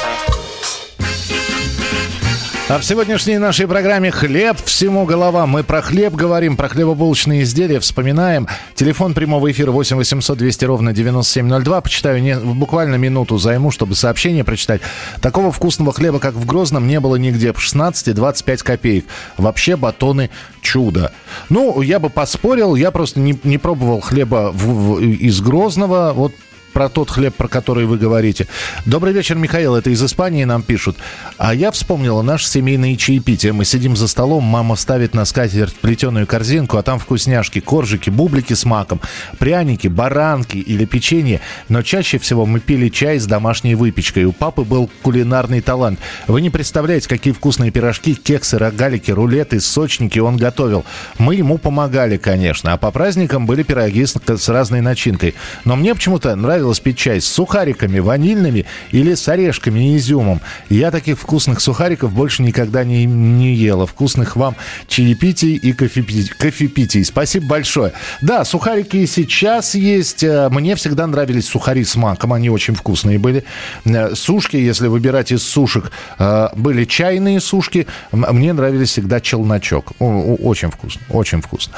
А 2.71 2.77
в 2.79 2.85
сегодняшней 2.85 3.37
нашей 3.37 3.67
программе 3.67 4.11
«Хлеб 4.11 4.55
всему 4.63 5.03
голова». 5.05 5.45
Мы 5.45 5.61
про 5.61 5.81
хлеб 5.81 6.13
говорим, 6.13 6.55
про 6.55 6.69
хлебобулочные 6.69 7.43
изделия 7.43 7.81
вспоминаем. 7.81 8.47
Телефон 8.75 9.13
прямого 9.13 9.51
эфира 9.51 9.71
8 9.71 9.97
800 9.97 10.37
200 10.37 10.63
ровно 10.63 10.93
9702. 10.93 11.81
Почитаю 11.81 12.21
не, 12.21 12.37
буквально 12.37 12.95
минуту 12.95 13.37
займу, 13.37 13.71
чтобы 13.71 13.95
сообщение 13.95 14.45
прочитать. 14.45 14.79
Такого 15.19 15.51
вкусного 15.51 15.91
хлеба, 15.91 16.19
как 16.19 16.33
в 16.35 16.45
Грозном, 16.45 16.87
не 16.87 17.01
было 17.01 17.17
нигде. 17.17 17.51
По 17.51 17.59
16 17.59 18.07
и 18.07 18.13
25 18.13 18.63
копеек. 18.63 19.05
Вообще 19.35 19.75
батоны 19.75 20.29
чудо. 20.61 21.11
Ну, 21.49 21.81
я 21.81 21.99
бы 21.99 22.09
поспорил. 22.09 22.75
Я 22.75 22.91
просто 22.91 23.19
не, 23.19 23.37
не 23.43 23.57
пробовал 23.57 23.99
хлеба 23.99 24.49
в- 24.53 24.95
в- 24.95 25.01
из 25.01 25.41
Грозного. 25.41 26.13
Вот 26.15 26.31
про 26.71 26.89
тот 26.89 27.09
хлеб, 27.09 27.35
про 27.35 27.47
который 27.47 27.85
вы 27.85 27.97
говорите. 27.97 28.47
Добрый 28.85 29.13
вечер, 29.13 29.35
Михаил. 29.35 29.75
Это 29.75 29.89
из 29.89 30.03
Испании 30.03 30.43
нам 30.43 30.63
пишут. 30.63 30.97
А 31.37 31.53
я 31.53 31.71
вспомнила 31.71 32.21
наши 32.21 32.47
семейные 32.47 32.97
чаепития. 32.97 33.53
Мы 33.53 33.65
сидим 33.65 33.95
за 33.95 34.07
столом, 34.07 34.43
мама 34.43 34.75
ставит 34.75 35.13
на 35.13 35.25
скатерть 35.25 35.75
плетеную 35.75 36.27
корзинку, 36.27 36.77
а 36.77 36.83
там 36.83 36.99
вкусняшки, 36.99 37.59
коржики, 37.59 38.09
бублики 38.09 38.53
с 38.53 38.65
маком, 38.65 39.01
пряники, 39.39 39.87
баранки 39.87 40.57
или 40.57 40.85
печенье. 40.85 41.41
Но 41.69 41.81
чаще 41.81 42.17
всего 42.17 42.45
мы 42.45 42.59
пили 42.59 42.89
чай 42.89 43.19
с 43.19 43.25
домашней 43.25 43.75
выпечкой. 43.75 44.25
У 44.25 44.31
папы 44.31 44.63
был 44.63 44.89
кулинарный 45.01 45.61
талант. 45.61 45.99
Вы 46.27 46.41
не 46.41 46.49
представляете, 46.49 47.07
какие 47.07 47.33
вкусные 47.33 47.71
пирожки, 47.71 48.15
кексы, 48.15 48.57
рогалики, 48.57 49.11
рулеты, 49.11 49.59
сочники 49.59 50.19
он 50.19 50.37
готовил. 50.37 50.85
Мы 51.17 51.35
ему 51.35 51.57
помогали, 51.57 52.17
конечно. 52.17 52.73
А 52.73 52.77
по 52.77 52.91
праздникам 52.91 53.45
были 53.45 53.63
пироги 53.63 54.05
с, 54.05 54.15
с 54.15 54.49
разной 54.49 54.81
начинкой. 54.81 55.35
Но 55.65 55.75
мне 55.75 55.93
почему-то 55.95 56.35
нравилось 56.61 56.79
пить 56.79 56.97
чай 56.97 57.19
с 57.19 57.25
сухариками 57.27 57.97
ванильными 57.97 58.65
или 58.91 59.15
с 59.15 59.27
орешками 59.27 59.93
и 59.93 59.97
изюмом. 59.97 60.41
Я 60.69 60.91
таких 60.91 61.17
вкусных 61.19 61.59
сухариков 61.59 62.13
больше 62.13 62.43
никогда 62.43 62.83
не, 62.83 63.05
не 63.05 63.55
ела. 63.55 63.87
Вкусных 63.87 64.35
вам 64.35 64.55
чаепитий 64.87 65.55
и 65.55 65.73
кофепи- 65.73 66.29
кофепитий. 66.37 67.03
Спасибо 67.03 67.47
большое. 67.47 67.93
Да, 68.21 68.45
сухарики 68.45 68.97
и 68.97 69.07
сейчас 69.07 69.73
есть. 69.73 70.23
Э, 70.23 70.49
Мне 70.49 70.75
всегда 70.75 71.07
нравились 71.07 71.47
сухари 71.47 71.83
с 71.83 71.95
маком. 71.95 72.31
Они 72.31 72.49
очень 72.51 72.75
вкусные 72.75 73.17
были. 73.17 73.43
Э, 73.85 74.13
Сушки, 74.13 74.57
если 74.57 74.87
выбирать 74.87 75.31
из 75.31 75.41
сушек, 75.41 75.91
э, 76.19 76.49
были 76.55 76.85
чайные 76.85 77.39
сушки. 77.39 77.87
Мне 78.11 78.53
нравились 78.53 78.89
всегда 78.89 79.19
челночок. 79.19 79.93
Очень 79.99 80.69
вкусно. 80.69 81.01
Очень 81.09 81.41
вкусно. 81.41 81.73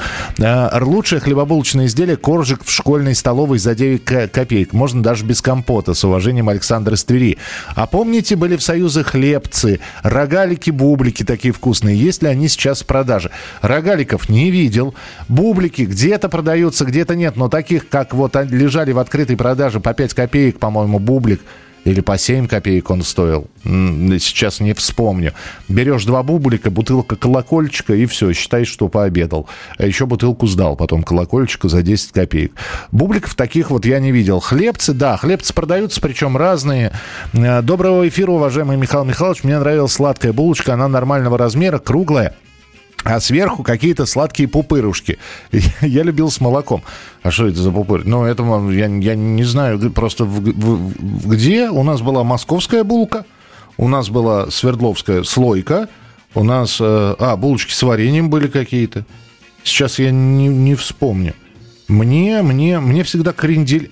Лучшее 0.82 1.20
хлебобулочное 1.20 1.86
изделие 1.86 2.16
коржик 2.18 2.64
в 2.64 2.70
школьной 2.70 3.14
столовой 3.14 3.58
за 3.58 3.74
9 3.74 4.04
ко- 4.04 4.28
копеек. 4.28 4.73
Можно 4.74 5.02
даже 5.02 5.24
без 5.24 5.40
компота. 5.40 5.94
С 5.94 6.04
уважением, 6.04 6.48
Александр 6.48 6.96
из. 6.96 7.38
А 7.74 7.86
помните, 7.86 8.36
были 8.36 8.56
в 8.56 8.62
Союзе 8.62 9.02
хлебцы, 9.04 9.80
рогалики, 10.02 10.70
бублики 10.70 11.22
такие 11.22 11.54
вкусные. 11.54 11.96
Есть 11.96 12.22
ли 12.22 12.28
они 12.28 12.48
сейчас 12.48 12.82
в 12.82 12.86
продаже? 12.86 13.30
Рогаликов 13.62 14.28
не 14.28 14.50
видел. 14.50 14.94
Бублики 15.28 15.82
где-то 15.82 16.28
продаются, 16.28 16.84
где-то 16.84 17.14
нет. 17.14 17.36
Но 17.36 17.48
таких, 17.48 17.88
как 17.88 18.12
вот 18.14 18.36
они 18.36 18.50
лежали 18.50 18.92
в 18.92 18.98
открытой 18.98 19.36
продаже 19.36 19.80
по 19.80 19.94
5 19.94 20.14
копеек, 20.14 20.58
по-моему, 20.58 20.98
бублик, 20.98 21.40
или 21.84 22.00
по 22.00 22.18
7 22.18 22.46
копеек 22.46 22.90
он 22.90 23.02
стоил. 23.02 23.46
Сейчас 23.64 24.60
не 24.60 24.72
вспомню. 24.72 25.32
Берешь 25.68 26.04
два 26.04 26.22
бублика, 26.22 26.70
бутылка 26.70 27.16
колокольчика, 27.16 27.94
и 27.94 28.06
все, 28.06 28.32
считай, 28.32 28.64
что 28.64 28.88
пообедал. 28.88 29.48
А 29.78 29.86
еще 29.86 30.06
бутылку 30.06 30.46
сдал, 30.46 30.76
потом 30.76 31.02
колокольчика 31.02 31.68
за 31.68 31.82
10 31.82 32.12
копеек. 32.12 32.52
Бубликов 32.90 33.34
таких 33.34 33.70
вот 33.70 33.84
я 33.84 34.00
не 34.00 34.12
видел. 34.12 34.40
Хлебцы, 34.40 34.92
да, 34.92 35.16
хлебцы 35.16 35.52
продаются, 35.52 36.00
причем 36.00 36.36
разные. 36.36 36.92
Э, 37.32 37.62
Доброго 37.62 38.08
эфира, 38.08 38.32
уважаемый 38.32 38.76
Михаил 38.76 39.04
Михайлович. 39.04 39.44
Мне 39.44 39.58
нравилась 39.58 39.92
сладкая 39.92 40.32
булочка, 40.32 40.74
она 40.74 40.88
нормального 40.88 41.38
размера, 41.38 41.78
круглая. 41.78 42.34
А 43.04 43.20
сверху 43.20 43.62
какие-то 43.62 44.06
сладкие 44.06 44.48
пупырушки. 44.48 45.18
Я 45.82 46.02
любил 46.02 46.30
с 46.30 46.40
молоком. 46.40 46.82
А 47.22 47.30
что 47.30 47.46
это 47.46 47.58
за 47.60 47.70
пупыр? 47.70 48.04
Ну, 48.04 48.24
это 48.24 48.42
я, 48.70 48.86
я 48.86 49.14
не 49.14 49.44
знаю, 49.44 49.90
просто 49.92 50.24
в- 50.24 50.40
в- 50.40 51.28
где 51.28 51.68
у 51.68 51.82
нас 51.82 52.00
была 52.00 52.24
московская 52.24 52.82
булка, 52.82 53.24
у 53.76 53.88
нас 53.88 54.08
была 54.08 54.50
свердловская 54.50 55.22
слойка, 55.22 55.88
у 56.34 56.42
нас, 56.44 56.78
э, 56.80 57.14
а, 57.18 57.36
булочки 57.36 57.72
с 57.72 57.82
вареньем 57.82 58.30
были 58.30 58.48
какие-то. 58.48 59.04
Сейчас 59.62 59.98
я 59.98 60.10
не, 60.10 60.48
не 60.48 60.74
вспомню. 60.74 61.34
Мне, 61.88 62.42
мне, 62.42 62.80
мне 62.80 63.02
всегда 63.04 63.32
крендель, 63.32 63.90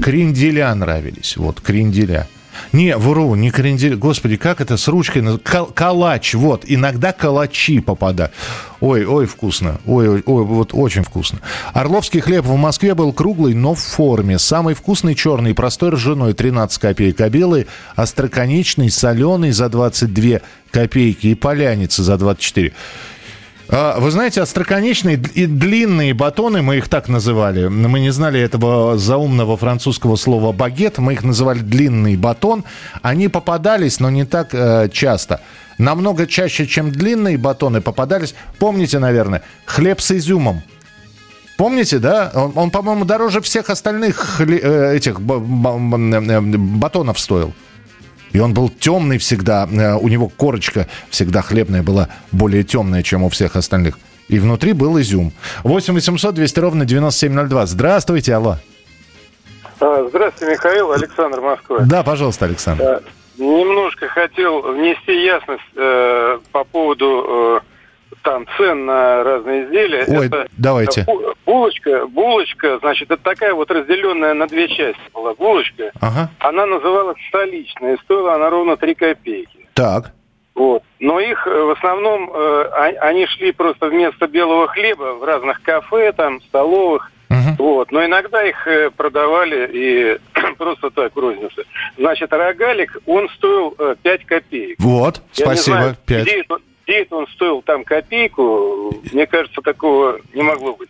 кренделя 0.00 0.74
нравились. 0.74 1.36
Вот, 1.36 1.60
кренделя. 1.60 2.28
Не, 2.72 2.96
вру, 2.96 3.34
не 3.34 3.50
крендель. 3.50 3.96
Господи, 3.96 4.36
как 4.36 4.60
это 4.60 4.76
с 4.76 4.88
ручкой? 4.88 5.38
Кал- 5.38 5.66
калач, 5.66 6.34
вот. 6.34 6.64
Иногда 6.66 7.12
калачи 7.12 7.80
попадают. 7.80 8.32
Ой, 8.80 9.04
ой, 9.04 9.26
вкусно. 9.26 9.80
Ой, 9.86 10.08
ой, 10.08 10.22
ой, 10.24 10.44
вот 10.44 10.70
очень 10.72 11.02
вкусно. 11.02 11.40
Орловский 11.72 12.20
хлеб 12.20 12.44
в 12.44 12.56
Москве 12.56 12.94
был 12.94 13.12
круглый, 13.12 13.54
но 13.54 13.74
в 13.74 13.80
форме. 13.80 14.38
Самый 14.38 14.74
вкусный 14.74 15.14
черный, 15.14 15.54
простой 15.54 15.90
ржаной 15.90 16.32
13 16.34 16.78
копеек, 16.78 17.20
а 17.20 17.28
белый 17.28 17.66
остроконечный, 17.96 18.90
соленый 18.90 19.50
за 19.50 19.68
22 19.68 20.40
копейки 20.70 21.28
и 21.28 21.34
поляница 21.34 22.02
за 22.02 22.16
24. 22.16 22.72
А, 23.70 23.98
Вы 24.00 24.10
знаете, 24.10 24.40
остроконечные 24.40 25.16
и 25.34 25.46
длинные 25.46 26.14
батоны, 26.14 26.62
мы 26.62 26.78
их 26.78 26.88
так 26.88 27.08
называли. 27.08 27.68
Мы 27.68 28.00
не 28.00 28.10
знали 28.10 28.40
этого 28.40 28.96
заумного 28.96 29.56
французского 29.56 30.16
слова 30.16 30.52
багет, 30.52 30.98
мы 30.98 31.12
их 31.12 31.22
называли 31.22 31.58
длинный 31.58 32.16
батон. 32.16 32.64
Они 33.02 33.28
попадались, 33.28 34.00
но 34.00 34.08
не 34.10 34.24
так 34.24 34.48
э, 34.54 34.88
часто. 34.90 35.40
Намного 35.76 36.26
чаще, 36.26 36.66
чем 36.66 36.90
длинные 36.90 37.36
батоны 37.36 37.80
попадались. 37.80 38.34
Помните, 38.58 38.98
наверное, 38.98 39.42
хлеб 39.66 40.00
с 40.00 40.10
изюмом. 40.12 40.62
Помните, 41.58 41.98
да? 41.98 42.30
Он, 42.34 42.52
он, 42.54 42.70
по-моему, 42.70 43.04
дороже 43.04 43.40
всех 43.42 43.68
остальных 43.68 44.40
хле- 44.40 44.60
э, 44.62 44.96
этих 44.96 45.20
ба- 45.20 45.40
ба- 45.40 46.40
батонов 46.40 47.18
стоил. 47.18 47.52
И 48.32 48.38
он 48.40 48.54
был 48.54 48.68
темный 48.68 49.18
всегда. 49.18 49.68
э, 49.70 49.94
У 49.96 50.08
него 50.08 50.28
корочка 50.28 50.86
всегда 51.10 51.42
хлебная 51.42 51.82
была 51.82 52.08
более 52.32 52.62
темная, 52.64 53.02
чем 53.02 53.22
у 53.24 53.28
всех 53.28 53.56
остальных. 53.56 53.98
И 54.28 54.38
внутри 54.38 54.72
был 54.74 55.00
изюм. 55.00 55.32
8 55.64 55.94
800 55.94 56.34
200 56.34 56.58
ровно 56.60 56.84
9702. 56.84 57.66
Здравствуйте, 57.66 58.34
алло. 58.34 58.56
А, 59.80 60.06
Здравствуйте, 60.10 60.52
Михаил, 60.52 60.92
Александр 60.92 61.40
Москва. 61.40 61.78
Да, 61.80 62.02
пожалуйста, 62.02 62.44
Александр. 62.46 62.82
А, 62.84 63.02
Немножко 63.38 64.08
хотел 64.08 64.62
внести 64.72 65.24
ясность 65.24 65.62
э, 65.76 66.38
по 66.50 66.64
поводу 66.64 67.60
э, 67.60 67.60
там 68.28 68.46
цен 68.58 68.84
на 68.84 69.24
разные 69.24 69.64
изделия. 69.64 70.04
Ой, 70.06 70.26
Это 70.26 70.46
давайте. 70.58 71.00
бу- 71.02 71.34
булочка, 71.46 72.06
булочка, 72.06 72.78
значит, 72.80 73.10
это 73.10 73.22
такая 73.22 73.54
вот 73.54 73.70
разделенная 73.70 74.34
на 74.34 74.46
две 74.46 74.68
части 74.68 75.00
была 75.14 75.32
булочка. 75.34 75.90
Ага. 76.00 76.28
Она 76.40 76.66
называлась 76.66 77.16
столичная, 77.28 77.94
и 77.94 77.98
стоила 78.02 78.34
она 78.34 78.50
ровно 78.50 78.76
3 78.76 78.94
копейки. 78.94 79.66
Так. 79.72 80.12
Вот. 80.54 80.82
Но 80.98 81.20
их 81.20 81.46
э, 81.46 81.50
в 81.62 81.70
основном, 81.70 82.30
э, 82.34 82.34
а- 82.72 83.08
они 83.08 83.26
шли 83.26 83.52
просто 83.52 83.86
вместо 83.86 84.26
белого 84.26 84.66
хлеба 84.68 85.14
в 85.14 85.24
разных 85.24 85.62
кафе, 85.62 86.12
там, 86.12 86.42
столовых. 86.42 87.10
Вот. 87.58 87.90
Но 87.92 88.04
иногда 88.04 88.42
их 88.46 88.66
э, 88.66 88.90
продавали 88.90 89.70
и 89.72 90.18
просто 90.58 90.90
так 90.90 91.14
в 91.16 91.18
рознице. 91.18 91.64
Значит, 91.96 92.32
рогалик, 92.32 92.98
он 93.06 93.28
стоил 93.30 93.74
э, 93.78 93.96
5 94.02 94.24
копеек. 94.26 94.76
Вот, 94.80 95.22
Я 95.34 95.46
спасибо. 95.46 95.76
знаю, 95.78 95.96
Пять. 96.06 96.22
Где, 96.24 96.44
это 96.92 97.16
он 97.16 97.26
стоил 97.28 97.62
там 97.62 97.84
копейку, 97.84 98.94
мне 99.12 99.26
кажется, 99.26 99.60
такого 99.60 100.20
не 100.34 100.42
могло 100.42 100.74
быть. 100.74 100.88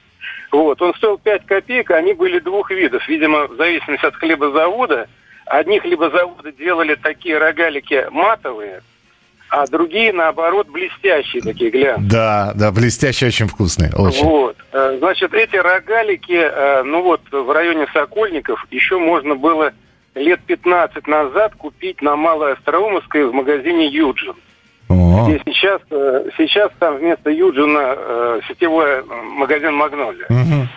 Вот, 0.51 0.81
он 0.81 0.95
стоил 0.95 1.19
5 1.19 1.45
копеек, 1.45 1.91
они 1.91 2.15
были 2.15 2.39
двух 2.39 2.71
видов. 2.71 3.07
Видимо, 3.09 3.47
в 3.47 3.57
зависимости 3.57 4.07
от 4.07 4.15
хлебозавода, 4.17 5.09
одни 5.47 5.79
хлебозаводы 5.79 6.53
делали 6.53 6.95
такие 6.95 7.39
рогалики 7.39 8.07
матовые, 8.11 8.83
а 9.51 9.67
другие, 9.67 10.13
наоборот, 10.13 10.69
блестящие 10.69 11.43
такие, 11.43 11.71
глянцевые. 11.71 12.11
Да, 12.11 12.53
да, 12.55 12.71
блестящий, 12.71 13.27
очень 13.27 13.49
вкусный. 13.49 13.91
Очень. 13.95 14.25
Вот. 14.25 14.57
Э, 14.73 14.97
Значит, 14.99 15.33
эти 15.33 15.57
рогалики, 15.57 16.33
э, 16.33 16.83
ну 16.83 17.03
вот, 17.03 17.23
в 17.31 17.51
районе 17.51 17.87
Сокольников 17.93 18.67
еще 18.71 18.99
можно 18.99 19.35
было 19.35 19.73
лет 20.15 20.41
15 20.47 21.07
назад 21.07 21.55
купить 21.57 22.03
на 22.03 22.17
Малой 22.17 22.55
Остроумовской 22.55 23.25
в 23.27 23.33
магазине 23.33 23.87
«Юджин». 23.87 24.35
Где 24.89 25.41
сейчас, 25.45 25.81
э, 25.91 26.25
сейчас 26.37 26.71
там 26.79 26.97
вместо 26.97 27.31
Юджина 27.31 27.95
э, 27.97 28.41
сетевой 28.49 29.03
магазин 29.05 29.75
«Магнолия». 29.75 30.27
Мгм. 30.29 30.69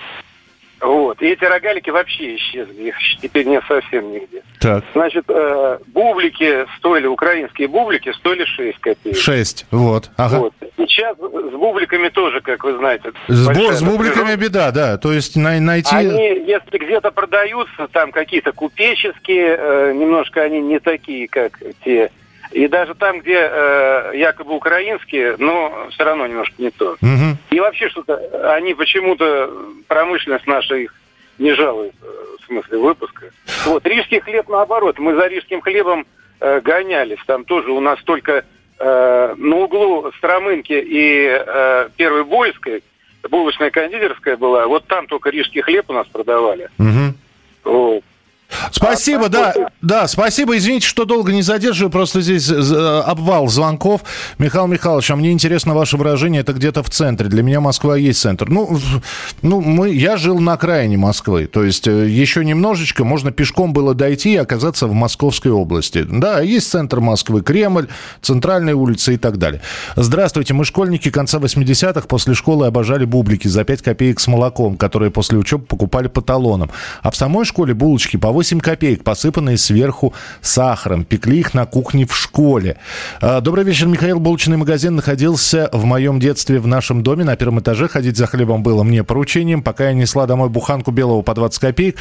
Вот. 0.82 1.22
И 1.22 1.28
эти 1.28 1.46
рогалики 1.46 1.92
вообще 1.92 2.36
исчезли, 2.36 2.88
их 2.88 2.96
теперь 3.22 3.46
нет 3.46 3.64
совсем 3.68 4.12
нигде. 4.12 4.42
Так. 4.60 4.84
Значит, 4.94 5.26
э, 5.28 5.78
бублики 5.88 6.66
стоили, 6.80 7.06
украинские 7.06 7.68
бублики 7.68 8.12
стоили 8.14 8.46
6 8.46 8.80
копеек. 8.80 9.16
Шесть. 9.16 9.68
Вот. 9.70 10.10
Ага. 10.18 10.40
Вот. 10.40 10.54
Сейчас 10.78 11.16
с 11.18 11.54
бубликами 11.56 12.10
тоже, 12.10 12.42
как 12.42 12.64
вы 12.64 12.76
знаете. 12.78 13.12
С, 13.28 13.46
большая 13.46 13.74
с 13.74 13.84
бубликами 13.84 14.36
беда, 14.36 14.72
да. 14.72 14.98
То 14.98 15.14
есть 15.14 15.36
най- 15.36 15.60
найти... 15.60 15.96
Они, 15.96 16.28
если 16.48 16.80
где-то 16.80 17.12
продаются, 17.12 17.88
там 17.92 18.12
какие-то 18.12 18.52
купеческие, 18.52 19.56
э, 19.60 19.94
немножко 19.94 20.42
они 20.42 20.62
не 20.62 20.80
такие, 20.80 21.28
как 21.28 21.60
те. 21.86 22.10
И 22.52 22.68
даже 22.68 22.96
там, 22.96 23.20
где 23.20 23.50
э, 23.50 24.12
якобы 24.16 24.56
украинские, 24.56 25.36
но 25.38 25.88
все 25.92 26.04
равно 26.04 26.28
немножко 26.28 26.54
не 26.58 26.70
то. 26.70 26.98
Мгм. 27.02 27.38
И 27.50 27.60
вообще 27.60 27.90
что-то, 27.90 28.54
они 28.54 28.74
почему-то, 28.74 29.52
промышленность 29.88 30.48
наша 30.48 30.76
их 30.76 30.94
не 31.40 31.54
жалует, 31.54 31.94
э, 32.02 32.06
в 32.42 32.46
смысле 32.46 32.78
выпуска. 32.78 33.32
Вот, 33.66 33.86
рижский 33.86 34.20
хлеб 34.20 34.50
наоборот, 34.50 35.00
мы 35.00 35.16
за 35.16 35.28
рижским 35.28 35.62
хлебом 35.62 36.06
э, 36.40 36.60
гонялись. 36.62 37.20
Там 37.26 37.46
тоже 37.46 37.72
у 37.72 37.80
нас 37.80 38.00
только 38.04 38.44
э, 38.80 39.36
на 39.38 39.56
углу 39.56 40.12
Стромынки 40.18 40.74
и 40.74 41.28
э, 41.30 41.90
Первой 41.96 42.26
Бойской 42.26 42.84
булочная 43.30 43.70
кондитерская 43.72 44.38
была, 44.38 44.68
вот 44.68 44.86
там 44.88 45.08
только 45.08 45.30
рижский 45.30 45.62
хлеб 45.62 45.90
у 45.90 45.94
нас 45.94 46.08
продавали. 46.08 46.70
Мгм. 46.78 47.16
Вот. 47.64 48.04
Спасибо, 48.72 49.30
да, 49.30 49.54
да, 49.82 50.08
спасибо. 50.08 50.58
Извините, 50.58 50.88
что 50.88 51.06
долго 51.06 51.32
не 51.32 51.42
задерживаю, 51.42 51.92
просто 51.92 52.22
здесь 52.22 52.50
э, 52.50 53.02
обвал 53.06 53.48
звонков. 53.48 54.02
Михаил 54.38 54.68
Михайлович, 54.68 55.10
а 55.12 55.16
мне 55.16 55.32
интересно 55.32 55.74
ваше 55.74 55.98
выражение, 55.98 56.42
это 56.42 56.54
где-то 56.54 56.84
в 56.84 56.90
центре. 56.90 57.28
Для 57.28 57.44
меня 57.44 57.62
Москва 57.62 57.98
есть 57.98 58.20
центр. 58.22 58.50
Ну, 58.50 58.80
ну 59.42 59.62
мы, 59.62 59.90
я 59.90 60.18
жил 60.18 60.40
на 60.40 60.54
окраине 60.54 60.98
Москвы, 60.98 61.48
то 61.48 61.64
есть 61.64 61.88
э, 61.88 62.08
еще 62.08 62.46
немножечко 62.46 63.04
можно 63.04 63.32
пешком 63.32 63.74
было 63.74 63.94
дойти 63.96 64.34
и 64.34 64.38
оказаться 64.38 64.88
в 64.88 64.94
Московской 64.94 65.52
области. 65.52 66.06
Да, 66.08 66.42
есть 66.42 66.70
центр 66.70 67.00
Москвы, 67.00 67.42
Кремль, 67.42 67.88
центральные 68.22 68.76
улицы 68.76 69.16
и 69.16 69.18
так 69.18 69.38
далее. 69.38 69.62
Здравствуйте, 69.96 70.54
мы 70.54 70.66
школьники 70.66 71.10
конца 71.10 71.40
80-х 71.40 72.08
после 72.08 72.34
школы 72.34 72.68
обожали 72.68 73.06
бублики 73.06 73.48
за 73.48 73.64
5 73.64 73.82
копеек 73.82 74.20
с 74.20 74.28
молоком, 74.28 74.78
которые 74.78 75.12
после 75.12 75.38
учебы 75.38 75.66
покупали 75.66 76.08
по 76.08 76.22
талонам. 76.22 76.70
А 77.02 77.12
в 77.12 77.16
самой 77.16 77.46
школе 77.46 77.74
булочки 77.74 78.18
по 78.18 78.30
8 78.30 78.51
копеек, 78.60 79.04
посыпанные 79.04 79.58
сверху 79.58 80.14
сахаром. 80.42 81.06
Пекли 81.06 81.40
их 81.40 81.54
на 81.54 81.66
кухне 81.66 82.06
в 82.06 82.16
школе. 82.16 82.78
А, 83.22 83.42
Добрый 83.42 83.64
вечер, 83.64 83.88
Михаил. 83.88 84.20
Булочный 84.20 84.58
магазин 84.58 84.96
находился 84.96 85.70
в 85.72 85.86
моем 85.86 86.20
детстве 86.20 86.60
в 86.60 86.68
нашем 86.68 87.04
доме. 87.04 87.24
На 87.24 87.36
первом 87.36 87.60
этаже 87.60 87.88
ходить 87.88 88.18
за 88.18 88.28
хлебом 88.28 88.64
было 88.64 88.84
мне 88.84 89.04
поручением. 89.04 89.64
Пока 89.64 89.86
я 89.86 89.94
несла 89.94 90.26
домой 90.26 90.50
буханку 90.50 90.92
белого 90.92 91.22
по 91.22 91.34
20 91.34 91.60
копеек, 91.60 91.98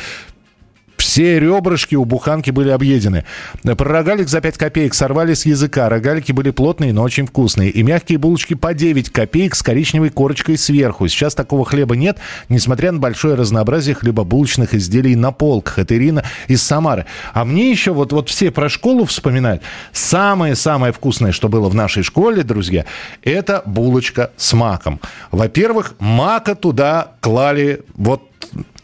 все 1.11 1.41
ребрышки 1.41 1.97
у 1.97 2.05
буханки 2.05 2.53
были 2.53 2.69
объедены. 2.69 3.25
Про 3.65 3.75
рогалик 3.77 4.29
за 4.29 4.41
5 4.41 4.57
копеек 4.57 4.95
сорвали 4.95 5.35
с 5.35 5.45
языка. 5.45 5.89
Рогалики 5.89 6.31
были 6.31 6.53
плотные, 6.53 6.93
но 6.93 7.03
очень 7.03 7.27
вкусные. 7.27 7.71
И 7.71 7.83
мягкие 7.83 8.17
булочки 8.17 8.55
по 8.55 8.75
9 8.75 9.11
копеек 9.11 9.57
с 9.57 9.63
коричневой 9.65 10.11
корочкой 10.11 10.57
сверху. 10.57 11.09
Сейчас 11.09 11.35
такого 11.35 11.65
хлеба 11.65 11.97
нет, 11.97 12.19
несмотря 12.49 12.93
на 12.93 13.01
большое 13.01 13.35
разнообразие 13.35 13.97
хлебобулочных 13.97 14.73
изделий 14.73 15.17
на 15.17 15.33
полках. 15.33 15.81
Это 15.81 15.97
Ирина 15.97 16.23
из 16.47 16.63
Самары. 16.63 17.07
А 17.33 17.45
мне 17.45 17.73
еще 17.73 17.91
вот, 17.91 18.13
вот 18.13 18.29
все 18.29 18.53
про 18.53 18.69
школу 18.69 19.05
вспоминают. 19.05 19.63
Самое-самое 19.93 20.93
вкусное, 20.93 21.33
что 21.33 21.49
было 21.49 21.69
в 21.69 21.75
нашей 21.75 22.05
школе, 22.05 22.45
друзья, 22.45 22.85
это 23.25 23.65
булочка 23.67 24.31
с 24.37 24.53
маком. 24.53 25.01
Во-первых, 25.33 25.97
мака 25.99 26.55
туда 26.55 27.15
клали 27.21 27.81
вот 27.97 28.23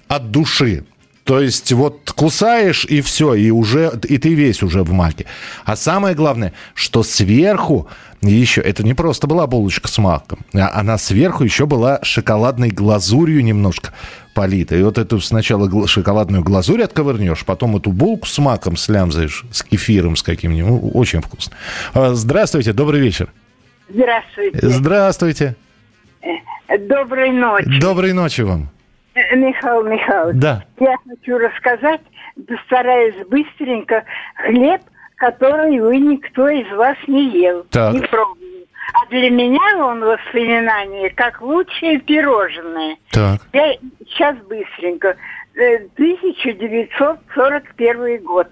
от 0.09 0.33
души. 0.33 0.83
То 1.27 1.41
есть 1.41 1.73
вот 1.73 2.13
кусаешь 2.15 2.85
и 2.85 3.01
все, 3.01 3.35
и 3.35 3.51
уже 3.51 3.91
и 4.09 4.17
ты 4.17 4.35
весь 4.35 4.63
уже 4.63 4.85
в 4.85 4.93
маке. 4.93 5.27
А 5.65 5.75
самое 5.75 6.15
главное, 6.15 6.53
что 6.73 7.03
сверху 7.03 7.89
еще 8.23 8.61
это 8.61 8.85
не 8.85 8.95
просто 8.95 9.27
была 9.27 9.49
булочка 9.49 9.89
с 9.89 9.99
маком, 9.99 10.39
а 10.55 10.71
она 10.73 10.99
сверху 10.99 11.43
еще 11.43 11.67
была 11.67 11.99
шоколадной 12.03 12.71
глазурью 12.71 13.43
немножко 13.43 13.93
полита. 14.35 14.77
И 14.77 14.83
вот 14.85 14.99
эту 14.99 15.21
сначала 15.21 15.89
шоколадную 15.89 16.45
глазурь 16.45 16.83
отковырнешь, 16.83 17.45
потом 17.45 17.77
эту 17.77 17.91
булку 17.91 18.29
с 18.29 18.39
маком 18.39 18.77
слямзаешь, 18.77 19.45
с 19.51 19.65
кефиром 19.65 20.15
с 20.15 20.23
каким-нибудь. 20.23 20.71
Ну, 20.71 20.91
Очень 20.91 21.23
вкусно. 21.23 21.57
А, 21.93 22.15
Здравствуйте, 22.15 22.73
добрый 22.73 23.01
вечер. 23.01 23.33
Здравствуйте. 23.89 24.61
Здравствуйте. 24.63 25.57
Доброй 26.89 27.31
ночи, 27.33 27.81
Доброй 27.81 28.13
ночи 28.13 28.43
вам. 28.43 28.71
Э, 29.17 29.35
Михаил 29.37 29.83
Михайлович. 29.83 30.37
Да. 30.41 30.63
Я 30.79 30.95
хочу 31.09 31.39
рассказать, 31.39 32.01
постараюсь 32.47 33.17
быстренько, 33.29 34.05
хлеб, 34.37 34.83
который 35.17 35.81
вы 35.81 35.97
никто 35.99 36.49
из 36.49 36.71
вас 36.77 36.97
не 37.07 37.29
ел, 37.31 37.65
Так. 37.71 37.95
не 37.95 38.01
пробовал. 38.03 38.37
А 38.93 39.07
для 39.11 39.31
меня 39.31 39.79
он 39.79 40.01
воспоминание 40.05 41.11
как 41.11 41.41
лучшее 41.41 41.99
пирожное. 41.99 42.97
Так. 43.11 43.41
Я 43.53 43.75
сейчас 44.07 44.37
быстренько. 44.49 45.17
Э, 45.57 45.79
1941 45.97 48.23
год. 48.23 48.47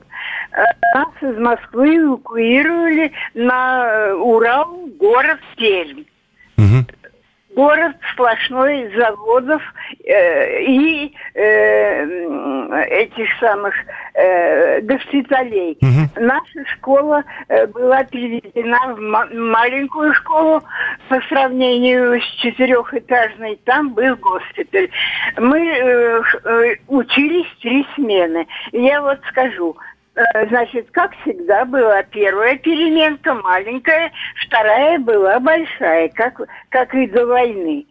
Э, 0.52 0.62
Нас 0.94 1.08
из 1.20 1.36
Москвы 1.38 1.96
эвакуировали 1.98 3.12
на 3.34 3.86
э, 3.86 4.14
Урал, 4.14 4.86
город 4.98 5.38
Пермь. 5.56 6.04
Город 7.54 7.94
сплошной 8.12 8.90
заводов 8.96 9.62
э, 10.04 10.62
и 10.62 11.14
э, 11.34 12.04
этих 12.88 13.28
самых 13.38 13.74
э, 14.14 14.80
госпиталей. 14.80 15.78
Наша 16.16 16.64
школа 16.76 17.22
э, 17.48 17.66
была 17.68 18.02
переведена 18.04 18.94
в 18.94 19.00
ма- 19.00 19.28
маленькую 19.32 20.14
школу 20.14 20.62
по 21.08 21.20
сравнению 21.28 22.20
с 22.20 22.24
четырехэтажной. 22.42 23.58
Там 23.64 23.90
был 23.94 24.16
госпиталь. 24.16 24.88
Мы 25.38 25.60
э, 25.60 26.22
э, 26.44 26.74
учились 26.88 27.46
три 27.60 27.86
смены. 27.94 28.46
Я 28.72 29.00
вот 29.00 29.18
скажу, 29.28 29.76
Значит, 30.48 30.90
как 30.92 31.12
всегда, 31.22 31.64
была 31.64 32.04
первая 32.04 32.56
переменка 32.56 33.34
маленькая, 33.34 34.12
вторая 34.46 34.98
была 35.00 35.40
большая, 35.40 36.08
как, 36.10 36.40
как 36.68 36.94
и 36.94 37.08
до 37.08 37.26
войны. 37.26 37.84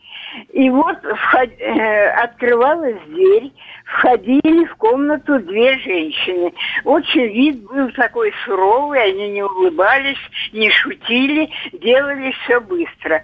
И 0.53 0.69
вот 0.69 0.97
вход- 1.03 1.59
э, 1.59 2.09
открывалась 2.11 2.99
дверь, 3.07 3.51
входили 3.85 4.65
в 4.65 4.75
комнату 4.77 5.39
две 5.39 5.77
женщины. 5.79 6.53
Очень 6.85 7.27
вид 7.27 7.63
был 7.63 7.91
такой 7.91 8.33
суровый, 8.45 9.03
они 9.03 9.29
не 9.31 9.43
улыбались, 9.43 10.17
не 10.53 10.69
шутили, 10.71 11.49
делали 11.73 12.33
все 12.43 12.61
быстро. 12.61 13.21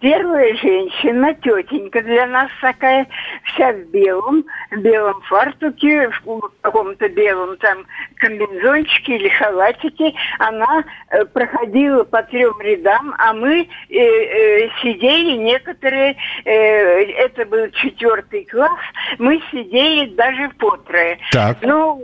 Первая 0.00 0.54
женщина, 0.56 1.34
тетенька 1.34 2.00
для 2.00 2.26
нас 2.26 2.50
такая, 2.62 3.06
вся 3.44 3.72
в 3.72 3.84
белом, 3.90 4.44
в 4.70 4.76
белом 4.78 5.20
фартуке, 5.22 6.08
в 6.08 6.50
каком-то 6.62 7.06
белом 7.10 7.58
там 7.58 7.84
комбинзончике 8.16 9.16
или 9.16 9.28
халатике. 9.28 10.14
Она 10.38 10.84
э, 11.10 11.26
проходила 11.26 12.04
по 12.04 12.22
трем 12.22 12.58
рядам, 12.62 13.14
а 13.18 13.34
мы 13.34 13.68
э, 13.90 13.94
э, 13.94 14.70
сидели 14.82 15.36
некоторые, 15.36 16.16
э, 16.46 16.50
это 16.50 17.44
был 17.44 17.68
четвертый 17.72 18.46
класс, 18.46 18.80
мы 19.18 19.42
сидели 19.52 20.06
даже 20.14 20.48
по 20.58 20.78
трое. 20.78 21.18
Так. 21.30 21.58
Ну, 21.60 22.02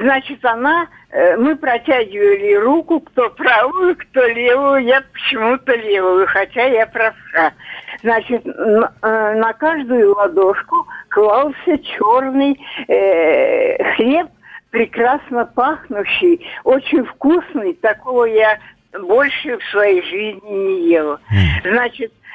значит, 0.00 0.42
она, 0.44 0.88
мы 1.38 1.56
протягивали 1.56 2.54
руку, 2.54 3.00
кто 3.00 3.30
правую, 3.30 3.96
кто 3.96 4.26
левую, 4.26 4.84
я 4.84 5.02
почему-то 5.12 5.74
левую, 5.74 6.26
хотя 6.26 6.64
я 6.64 6.86
правша. 6.86 7.52
Значит, 8.02 8.46
э, 8.46 8.52
на 9.02 9.52
каждую 9.54 10.14
ладошку 10.14 10.86
клался 11.08 11.78
черный 11.78 12.60
э, 12.88 13.94
хлеб, 13.94 14.28
прекрасно 14.70 15.46
пахнущий, 15.46 16.46
очень 16.64 17.04
вкусный, 17.04 17.72
такого 17.74 18.24
я 18.24 18.58
больше 18.92 19.56
в 19.56 19.64
своей 19.70 20.02
жизни 20.02 20.50
не 20.50 20.90
ела. 20.90 21.20
Значит, 21.64 22.12
э, 22.12 22.25